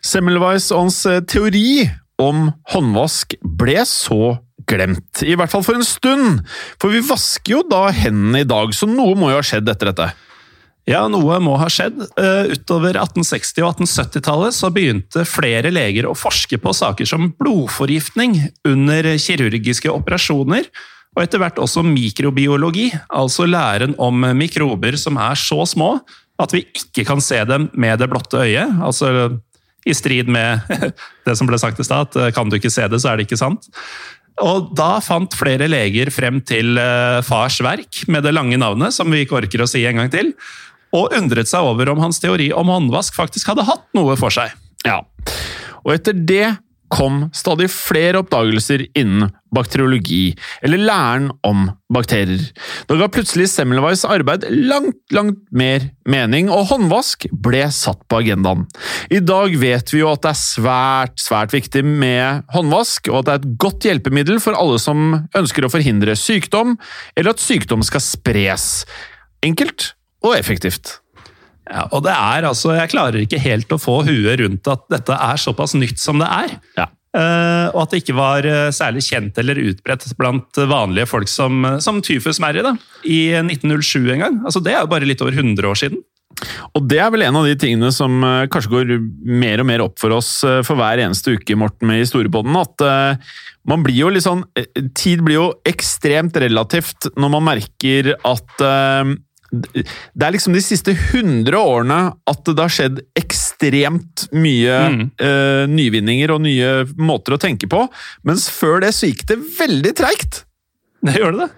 Semmelweis 0.05 0.71
og 0.75 0.93
eh, 1.09 1.21
teori 1.29 1.89
om 2.19 2.49
håndvask 2.73 3.35
ble 3.43 3.83
så 3.87 4.37
glemt, 4.69 5.23
i 5.23 5.35
hvert 5.39 5.51
fall 5.51 5.63
for 5.65 5.77
en 5.77 5.87
stund, 5.87 6.41
for 6.81 6.93
vi 6.93 7.01
vasker 7.05 7.55
jo 7.55 7.61
da 7.65 7.87
hendene 7.95 8.43
i 8.43 8.47
dag, 8.47 8.73
så 8.75 8.89
noe 8.89 9.15
må 9.17 9.31
jo 9.31 9.39
ha 9.39 9.45
skjedd 9.45 9.69
etter 9.71 9.91
dette. 9.91 10.09
Ja, 10.89 11.03
noe 11.11 11.35
må 11.43 11.53
ha 11.61 11.67
skjedd. 11.69 11.99
Eh, 12.17 12.53
Utover 12.55 12.97
1860- 12.97 13.61
og 13.61 13.83
1870-tallet 13.83 14.55
så 14.57 14.71
begynte 14.73 15.25
flere 15.27 15.69
leger 15.73 16.07
å 16.09 16.15
forske 16.17 16.57
på 16.61 16.73
saker 16.73 17.05
som 17.09 17.29
blodforgiftning 17.37 18.39
under 18.65 19.11
kirurgiske 19.21 19.91
operasjoner, 19.93 20.65
og 21.13 21.21
etter 21.21 21.41
hvert 21.41 21.59
også 21.61 21.83
mikrobiologi, 21.85 22.87
altså 23.13 23.45
læren 23.49 23.93
om 24.01 24.23
mikrober 24.37 24.97
som 24.97 25.17
er 25.21 25.37
så 25.37 25.61
små 25.67 25.97
at 26.39 26.53
vi 26.55 26.63
ikke 26.77 27.03
kan 27.07 27.21
se 27.21 27.41
dem 27.45 27.67
med 27.77 27.99
det 27.99 28.07
blotte 28.09 28.39
øyet. 28.45 28.77
Altså 28.81 29.11
i 29.85 29.95
strid 29.95 30.29
med 30.31 30.63
det 31.27 31.35
som 31.37 31.49
ble 31.49 31.59
sagt 31.61 31.81
i 31.81 31.85
stad, 31.85 32.09
at 32.09 32.17
eh, 32.17 32.31
kan 32.35 32.49
du 32.49 32.57
ikke 32.57 32.73
se 32.73 32.87
det, 32.89 33.01
så 33.01 33.11
er 33.11 33.19
det 33.19 33.27
ikke 33.27 33.39
sant. 33.41 33.69
Og 34.39 34.71
da 34.77 34.97
fant 35.03 35.35
flere 35.35 35.67
leger 35.69 36.11
frem 36.15 36.39
til 36.47 36.79
eh, 36.79 37.19
fars 37.27 37.59
verk 37.65 38.05
med 38.07 38.23
det 38.25 38.33
lange 38.35 38.57
navnet, 38.59 38.95
som 38.95 39.11
vi 39.11 39.25
ikke 39.25 39.41
orker 39.41 39.65
å 39.65 39.69
si 39.69 39.83
en 39.87 39.99
gang 39.99 40.11
til, 40.13 40.33
og 40.95 41.13
undret 41.17 41.49
seg 41.51 41.65
over 41.65 41.91
om 41.93 42.01
hans 42.03 42.21
teori 42.23 42.49
om 42.55 42.71
håndvask 42.71 43.17
faktisk 43.17 43.51
hadde 43.51 43.67
hatt 43.69 43.85
noe 43.97 44.17
for 44.19 44.33
seg. 44.33 44.55
Ja, 44.87 45.03
og 45.83 45.93
etter 45.95 46.15
det 46.15 46.57
kom 46.89 47.27
stadig 47.37 47.69
flere 47.69 48.23
oppdagelser 48.23 48.81
innen 48.97 49.29
bakteriologi, 49.53 50.33
eller 50.65 50.81
læren 50.81 51.27
om 51.45 51.67
bakterier. 51.93 52.41
Da 52.89 52.97
ga 52.99 53.07
plutselig 53.13 53.47
Semmelweis 53.51 54.03
arbeid 54.09 54.45
langt, 54.49 54.97
langt 55.13 55.39
mer 55.53 55.85
mening, 56.09 56.49
og 56.53 56.67
håndvask 56.71 57.27
ble 57.45 57.63
satt 57.73 58.01
på 58.09 58.21
agendaen. 58.23 58.65
I 59.13 59.21
dag 59.21 59.53
vet 59.61 59.93
vi 59.93 60.01
jo 60.03 60.11
at 60.11 60.25
det 60.25 60.33
er 60.33 60.41
svært, 60.41 61.15
svært 61.21 61.53
viktig 61.55 61.85
med 61.85 62.49
håndvask, 62.55 63.09
og 63.13 63.21
at 63.21 63.29
det 63.29 63.35
er 63.35 63.43
et 63.43 63.61
godt 63.65 63.89
hjelpemiddel 63.89 64.41
for 64.43 64.57
alle 64.57 64.81
som 64.81 65.07
ønsker 65.37 65.65
å 65.65 65.73
forhindre 65.73 66.17
sykdom, 66.17 66.77
eller 67.15 67.35
at 67.35 67.45
sykdom 67.45 67.85
skal 67.85 68.05
spres. 68.05 68.69
Enkelt 69.45 69.93
og 70.25 70.35
effektivt. 70.35 70.99
Ja, 71.69 71.85
og 71.93 72.01
det 72.05 72.13
er 72.15 72.47
altså, 72.49 72.71
Jeg 72.73 72.89
klarer 72.95 73.21
ikke 73.21 73.41
helt 73.41 73.73
å 73.75 73.81
få 73.81 73.99
huet 74.07 74.39
rundt 74.41 74.69
at 74.71 74.87
dette 74.89 75.13
er 75.13 75.41
såpass 75.41 75.75
nytt 75.77 76.01
som 76.01 76.21
det 76.21 76.29
er. 76.29 76.55
Ja. 76.79 76.89
Uh, 77.09 77.73
og 77.73 77.87
at 77.87 77.93
det 77.93 78.03
ikke 78.03 78.13
var 78.19 78.45
eh, 78.45 78.67
særlig 78.69 79.01
kjent 79.07 79.37
eller 79.41 79.57
utbredt 79.57 80.03
blant 80.19 80.59
vanlige 80.69 81.09
folk 81.09 81.25
som, 81.31 81.63
som 81.81 82.03
tyfusmerry 82.05 82.61
da, 82.61 82.75
i 83.01 83.31
1907 83.39 84.11
en 84.13 84.21
gang. 84.21 84.37
Altså, 84.45 84.61
det 84.61 84.75
er 84.75 84.83
jo 84.83 84.91
bare 84.91 85.09
litt 85.09 85.23
over 85.25 85.33
100 85.33 85.65
år 85.65 85.79
siden. 85.79 86.03
Og 86.77 86.85
det 86.85 86.99
er 87.01 87.09
vel 87.09 87.25
en 87.25 87.39
av 87.39 87.47
de 87.49 87.55
tingene 87.57 87.89
som 87.95 88.21
eh, 88.21 88.43
kanskje 88.53 88.73
går 88.75 88.93
mer 89.25 89.63
og 89.63 89.69
mer 89.71 89.83
opp 89.87 89.97
for 90.01 90.13
oss 90.19 90.29
for 90.45 90.77
hver 90.77 91.01
eneste 91.01 91.33
uke, 91.33 91.57
Morten, 91.57 91.89
med 91.89 92.03
Historiepodden, 92.03 92.59
at 92.61 92.85
man 93.69 93.81
blir 93.85 93.97
jo 93.97 94.11
litt 94.13 94.23
sånn 94.23 94.45
Tid 94.97 95.25
blir 95.25 95.35
jo 95.35 95.47
ekstremt 95.67 96.37
relativt 96.41 97.09
når 97.19 97.33
man 97.33 97.47
merker 97.49 98.13
at 98.21 98.63
det 99.51 100.25
er 100.25 100.33
liksom 100.35 100.53
de 100.53 100.61
siste 100.61 100.93
100 100.93 101.57
årene 101.57 101.99
at 102.29 102.43
det 102.45 102.61
har 102.61 102.73
skjedd 102.73 102.99
ekstremt 103.17 104.27
mye 104.35 104.75
Mm. 104.89 105.05
uh, 105.21 105.63
nyvinninger 105.69 106.31
og 106.33 106.43
nye 106.45 106.69
måter 106.97 107.35
å 107.35 107.41
tenke 107.41 107.67
på, 107.69 107.81
mens 108.27 108.47
før 108.53 108.83
det 108.83 108.93
så 108.95 109.09
gikk 109.09 109.25
det 109.29 109.39
veldig 109.57 109.95
treigt. 109.97 110.43
Det 111.05 111.15
gjør 111.17 111.37
det. 111.41 111.49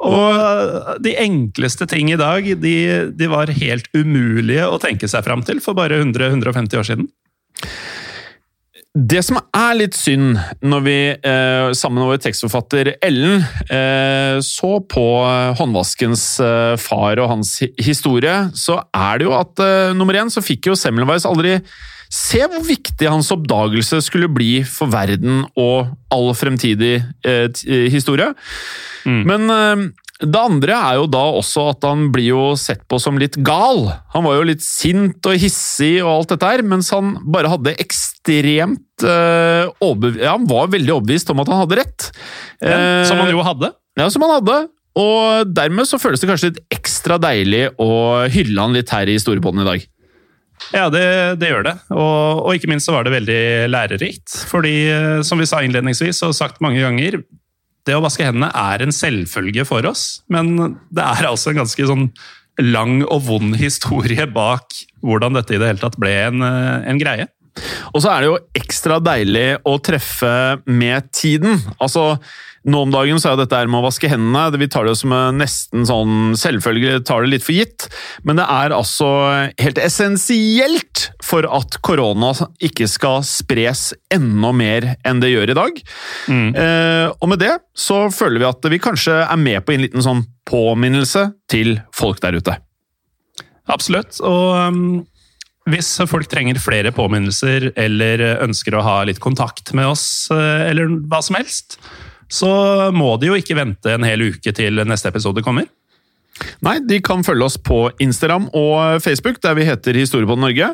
Og 0.00 1.00
de 1.04 1.12
enkleste 1.20 1.86
ting 1.90 2.08
i 2.12 2.16
dag, 2.20 2.46
de, 2.62 2.76
de 3.12 3.26
var 3.28 3.52
helt 3.52 3.88
umulige 3.92 4.64
å 4.68 4.78
tenke 4.80 5.08
seg 5.12 5.26
fram 5.26 5.42
til 5.44 5.60
for 5.60 5.76
bare 5.76 5.98
100-150 6.00 6.80
år 6.80 6.88
siden. 6.88 7.10
Det 8.90 9.20
som 9.22 9.36
er 9.54 9.76
litt 9.78 9.94
synd 9.94 10.34
når 10.66 10.80
vi 10.82 10.94
eh, 11.14 11.68
sammen 11.78 12.00
med 12.00 12.08
vår 12.10 12.22
tekstforfatter 12.24 12.88
Ellen 13.06 13.44
eh, 13.70 14.40
så 14.42 14.70
på 14.82 15.04
håndvaskens 15.60 16.24
eh, 16.42 16.74
far 16.74 17.22
og 17.22 17.30
hans 17.30 17.52
hi 17.62 17.68
historie, 17.86 18.34
så 18.58 18.80
er 18.90 19.20
det 19.20 19.28
jo 19.28 19.36
at 19.38 19.62
nummer 19.94 20.18
én 20.18 20.32
så 20.32 20.42
fikk 20.42 20.72
jo 20.72 20.78
Semmelweis 20.78 21.28
aldri 21.28 21.60
se 22.10 22.42
hvor 22.42 22.66
viktig 22.66 23.06
hans 23.06 23.30
oppdagelse 23.30 24.00
skulle 24.02 24.26
bli 24.34 24.64
for 24.66 24.90
verden 24.90 25.44
og 25.54 25.92
all 26.10 26.32
fremtidig 26.34 26.96
historie. 27.94 28.32
Mm. 29.06 29.22
Men 29.30 29.92
det 30.20 30.36
andre 30.36 30.74
er 30.76 30.96
jo 30.98 31.06
da 31.08 31.22
også 31.38 31.62
at 31.72 31.84
han 31.88 32.08
blir 32.12 32.26
jo 32.28 32.42
sett 32.60 32.82
på 32.90 32.98
som 33.00 33.16
litt 33.20 33.38
gal. 33.46 33.86
Han 34.12 34.26
var 34.26 34.36
jo 34.36 34.48
litt 34.50 34.64
sint 34.64 35.24
og 35.28 35.38
hissig 35.40 35.94
og 36.02 36.10
alt 36.12 36.34
dette 36.34 36.50
her, 36.50 36.62
mens 36.66 36.90
han 36.92 37.14
bare 37.24 37.52
hadde 37.52 37.76
ekstremt 37.80 39.06
øh, 39.06 39.70
Ja, 40.20 40.34
han 40.34 40.44
var 40.50 40.68
veldig 40.74 40.98
overbevist 40.98 41.32
om 41.32 41.40
at 41.40 41.48
han 41.52 41.62
hadde 41.62 41.80
rett. 41.80 42.10
Ja, 42.60 43.06
som 43.08 43.22
han 43.22 43.32
jo 43.32 43.46
hadde. 43.46 43.72
Ja, 43.96 44.10
som 44.12 44.26
han 44.26 44.36
hadde. 44.36 44.58
Og 45.00 45.54
dermed 45.54 45.88
så 45.88 46.00
føles 46.02 46.20
det 46.20 46.28
kanskje 46.28 46.50
litt 46.50 46.60
ekstra 46.74 47.16
deilig 47.22 47.70
å 47.80 48.26
hylle 48.32 48.60
han 48.60 48.76
litt 48.76 48.92
her 48.92 49.08
i 49.08 49.16
Storebåndet 49.22 49.64
i 49.64 49.70
dag. 49.70 49.88
Ja, 50.76 50.86
det, 50.92 51.04
det 51.40 51.48
gjør 51.50 51.64
det. 51.66 51.74
Og, 51.94 52.44
og, 52.44 52.50
ikke 52.54 52.68
minst 52.70 52.90
så 52.90 52.94
var 52.94 53.06
det 53.06 53.14
veldig 53.14 53.42
lærerikt. 53.72 54.34
Fordi, 54.50 54.74
eh, 54.92 55.20
som 55.26 55.40
vi 55.40 55.48
sa 55.48 55.62
innledningsvis 55.64 56.20
og 56.26 56.36
sagt 56.36 56.60
mange 56.64 56.82
ganger, 56.84 57.22
det 57.88 57.96
å 57.96 58.02
vaske 58.04 58.26
hendene 58.26 58.50
er 58.56 58.84
en 58.84 58.94
selvfølge 58.94 59.64
for 59.68 59.86
oss, 59.88 60.22
men 60.32 60.54
det 60.92 61.04
er 61.04 61.28
altså 61.30 61.52
en 61.52 61.62
ganske 61.62 61.88
sånn 61.88 62.08
lang 62.60 63.00
og 63.06 63.24
vond 63.28 63.56
historie 63.56 64.26
bak 64.28 64.74
hvordan 65.06 65.38
dette 65.38 65.56
i 65.56 65.60
det 65.60 65.70
hele 65.70 65.82
tatt 65.82 65.98
ble 66.00 66.12
en, 66.26 66.44
en 66.44 67.00
greie. 67.00 67.28
Og 67.94 68.02
så 68.02 68.12
er 68.12 68.22
det 68.22 68.28
jo 68.28 68.38
ekstra 68.60 69.00
deilig 69.02 69.48
å 69.66 69.74
treffe 69.82 70.32
med 70.70 71.08
tiden. 71.16 71.58
Altså, 71.82 72.20
nå 72.68 72.82
om 72.84 72.90
dagen 72.92 73.20
så 73.20 73.32
er 73.32 73.38
dette 73.40 73.60
med 73.70 73.80
å 73.80 73.86
vaske 73.86 74.08
hendene 74.10 74.60
Vi 74.60 74.68
tar 74.68 74.84
det 74.84 74.96
som 75.00 75.14
nesten 75.36 75.86
sånn 75.88 76.34
selvfølgelig 76.36 77.04
tar 77.08 77.24
det 77.24 77.32
litt 77.32 77.46
for 77.46 77.56
gitt, 77.56 77.86
men 78.26 78.40
det 78.40 78.46
er 78.52 78.74
altså 78.76 79.08
helt 79.60 79.80
essensielt 79.80 81.06
for 81.24 81.46
at 81.48 81.78
korona 81.86 82.32
ikke 82.60 82.88
skal 82.90 83.24
spres 83.26 83.90
enda 84.12 84.52
mer 84.56 84.90
enn 85.06 85.22
det 85.22 85.32
gjør 85.32 85.52
i 85.52 85.56
dag. 85.56 85.80
Mm. 86.28 86.48
Eh, 86.52 87.06
og 87.16 87.30
med 87.32 87.40
det 87.42 87.54
så 87.76 88.02
føler 88.12 88.42
vi 88.42 88.50
at 88.50 88.70
vi 88.72 88.82
kanskje 88.82 89.22
er 89.24 89.40
med 89.40 89.64
på 89.64 89.74
en 89.74 89.84
liten 89.86 90.04
sånn 90.04 90.26
påminnelse 90.50 91.30
til 91.50 91.78
folk 91.96 92.20
der 92.24 92.36
ute. 92.40 92.58
Absolutt. 93.70 94.18
Og 94.26 94.56
um, 94.58 94.84
hvis 95.70 95.92
folk 96.10 96.28
trenger 96.30 96.60
flere 96.60 96.92
påminnelser 96.94 97.70
eller 97.78 98.22
ønsker 98.40 98.74
å 98.74 98.84
ha 98.84 99.00
litt 99.06 99.20
kontakt 99.22 99.74
med 99.76 99.92
oss, 99.92 100.04
eh, 100.34 100.68
eller 100.70 100.90
hva 101.10 101.22
som 101.24 101.38
helst, 101.38 101.78
så 102.30 102.50
må 102.94 103.12
de 103.20 103.30
jo 103.30 103.38
ikke 103.38 103.58
vente 103.58 103.94
en 103.94 104.06
hel 104.06 104.30
uke 104.30 104.54
til 104.56 104.82
neste 104.86 105.10
episode 105.10 105.44
kommer. 105.44 105.68
Nei, 106.64 106.78
de 106.88 107.00
kan 107.04 107.24
følge 107.26 107.46
oss 107.46 107.56
på 107.60 107.82
Instagram 108.02 108.46
og 108.56 109.02
Facebook, 109.04 109.40
der 109.44 109.56
vi 109.58 109.66
heter 109.68 109.98
Historie 109.98 110.28
på 110.28 110.38
Norge. 110.40 110.70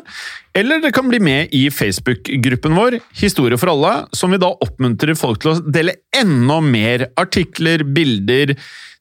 Eller 0.55 0.81
det 0.83 0.93
kan 0.95 1.09
bli 1.09 1.19
med 1.23 1.53
i 1.55 1.67
Facebook-gruppen 1.73 2.77
vår, 2.77 2.99
Historie 3.19 3.59
for 3.59 3.73
alle, 3.73 3.93
som 4.15 4.31
vi 4.33 4.39
da 4.41 4.53
oppmuntrer 4.63 5.17
folk 5.19 5.41
til 5.43 5.53
å 5.53 5.59
dele 5.63 5.97
enda 6.15 6.59
mer 6.63 7.07
artikler, 7.19 7.83
bilder, 7.83 8.55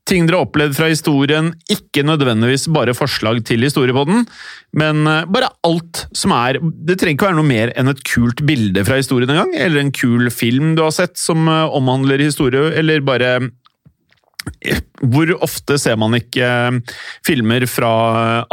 ting 0.07 0.27
dere 0.27 0.41
har 0.41 0.47
opplevd 0.47 0.77
fra 0.79 0.89
historien. 0.91 1.51
Ikke 1.73 2.05
nødvendigvis 2.07 2.69
bare 2.75 2.95
forslag 2.97 3.43
til 3.47 3.67
historiepodden, 3.67 4.25
men 4.79 5.03
eh, 5.11 5.27
bare 5.33 5.53
alt 5.67 6.07
som 6.17 6.35
er 6.37 6.61
Det 6.61 6.99
trenger 6.99 7.17
ikke 7.17 7.29
være 7.29 7.39
noe 7.41 7.49
mer 7.49 7.73
enn 7.79 7.91
et 7.93 8.03
kult 8.07 8.43
bilde 8.47 8.85
fra 8.87 9.01
historien 9.01 9.33
engang, 9.33 9.55
eller 9.55 9.83
en 9.83 9.95
kul 9.95 10.31
film 10.35 10.75
du 10.77 10.85
har 10.87 10.95
sett 10.95 11.19
som 11.21 11.49
eh, 11.51 11.77
omhandler 11.77 12.23
historie, 12.23 12.73
eller 12.79 13.05
bare 13.07 13.33
eh, 14.63 14.81
hvor 15.03 15.33
ofte 15.43 15.79
ser 15.83 15.99
man 15.99 16.15
ikke 16.17 16.49
filmer 17.27 17.67
fra 17.67 17.91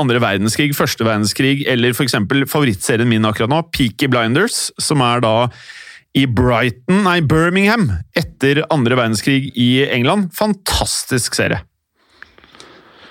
andre 0.02 0.22
verdenskrig, 0.24 0.74
første 0.76 1.06
verdenskrig, 1.06 1.68
eller 1.70 1.94
eksempel 1.94 2.48
favorittserien 2.50 3.10
min 3.10 3.30
akkurat 3.30 3.52
nå, 3.52 3.62
Peaky 3.76 4.10
Blinders, 4.10 4.72
som 4.82 5.06
er 5.06 5.22
da 5.24 5.36
i 6.14 6.26
Brighton, 6.30 7.04
nei, 7.08 7.20
Birmingham 7.26 7.88
etter 8.18 8.62
andre 8.74 8.98
verdenskrig 9.00 9.50
i 9.58 9.86
England. 9.88 10.30
Fantastisk 10.38 11.38
serie. 11.38 11.64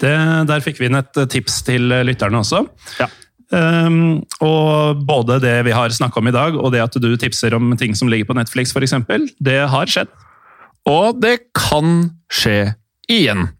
Det, 0.03 0.15
der 0.49 0.63
fikk 0.63 0.81
vi 0.81 0.89
inn 0.89 0.99
et 0.99 1.19
tips 1.31 1.61
til 1.67 1.91
lytterne 2.07 2.43
også. 2.43 2.65
Ja. 3.03 3.09
Um, 3.53 4.23
og 4.41 5.03
både 5.05 5.37
det 5.43 5.59
vi 5.67 5.75
har 5.77 5.93
snakka 5.93 6.23
om 6.23 6.31
i 6.31 6.35
dag, 6.35 6.57
og 6.57 6.73
det 6.73 6.83
at 6.83 6.97
du 7.03 7.11
tipser 7.21 7.55
om 7.55 7.75
ting 7.79 7.95
som 7.99 8.09
ligger 8.11 8.31
på 8.31 8.37
Netflix, 8.39 8.73
f.eks., 8.73 8.97
det 9.43 9.59
har 9.69 9.91
skjedd. 9.91 10.13
Og 10.89 11.19
det 11.23 11.37
kan 11.55 12.09
skje 12.33 12.73
igjen. 13.13 13.51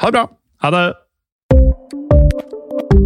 Ha 0.00 0.10
det 0.10 0.16
bra! 0.16 0.24
Ha 0.64 0.72
det! 0.72 0.86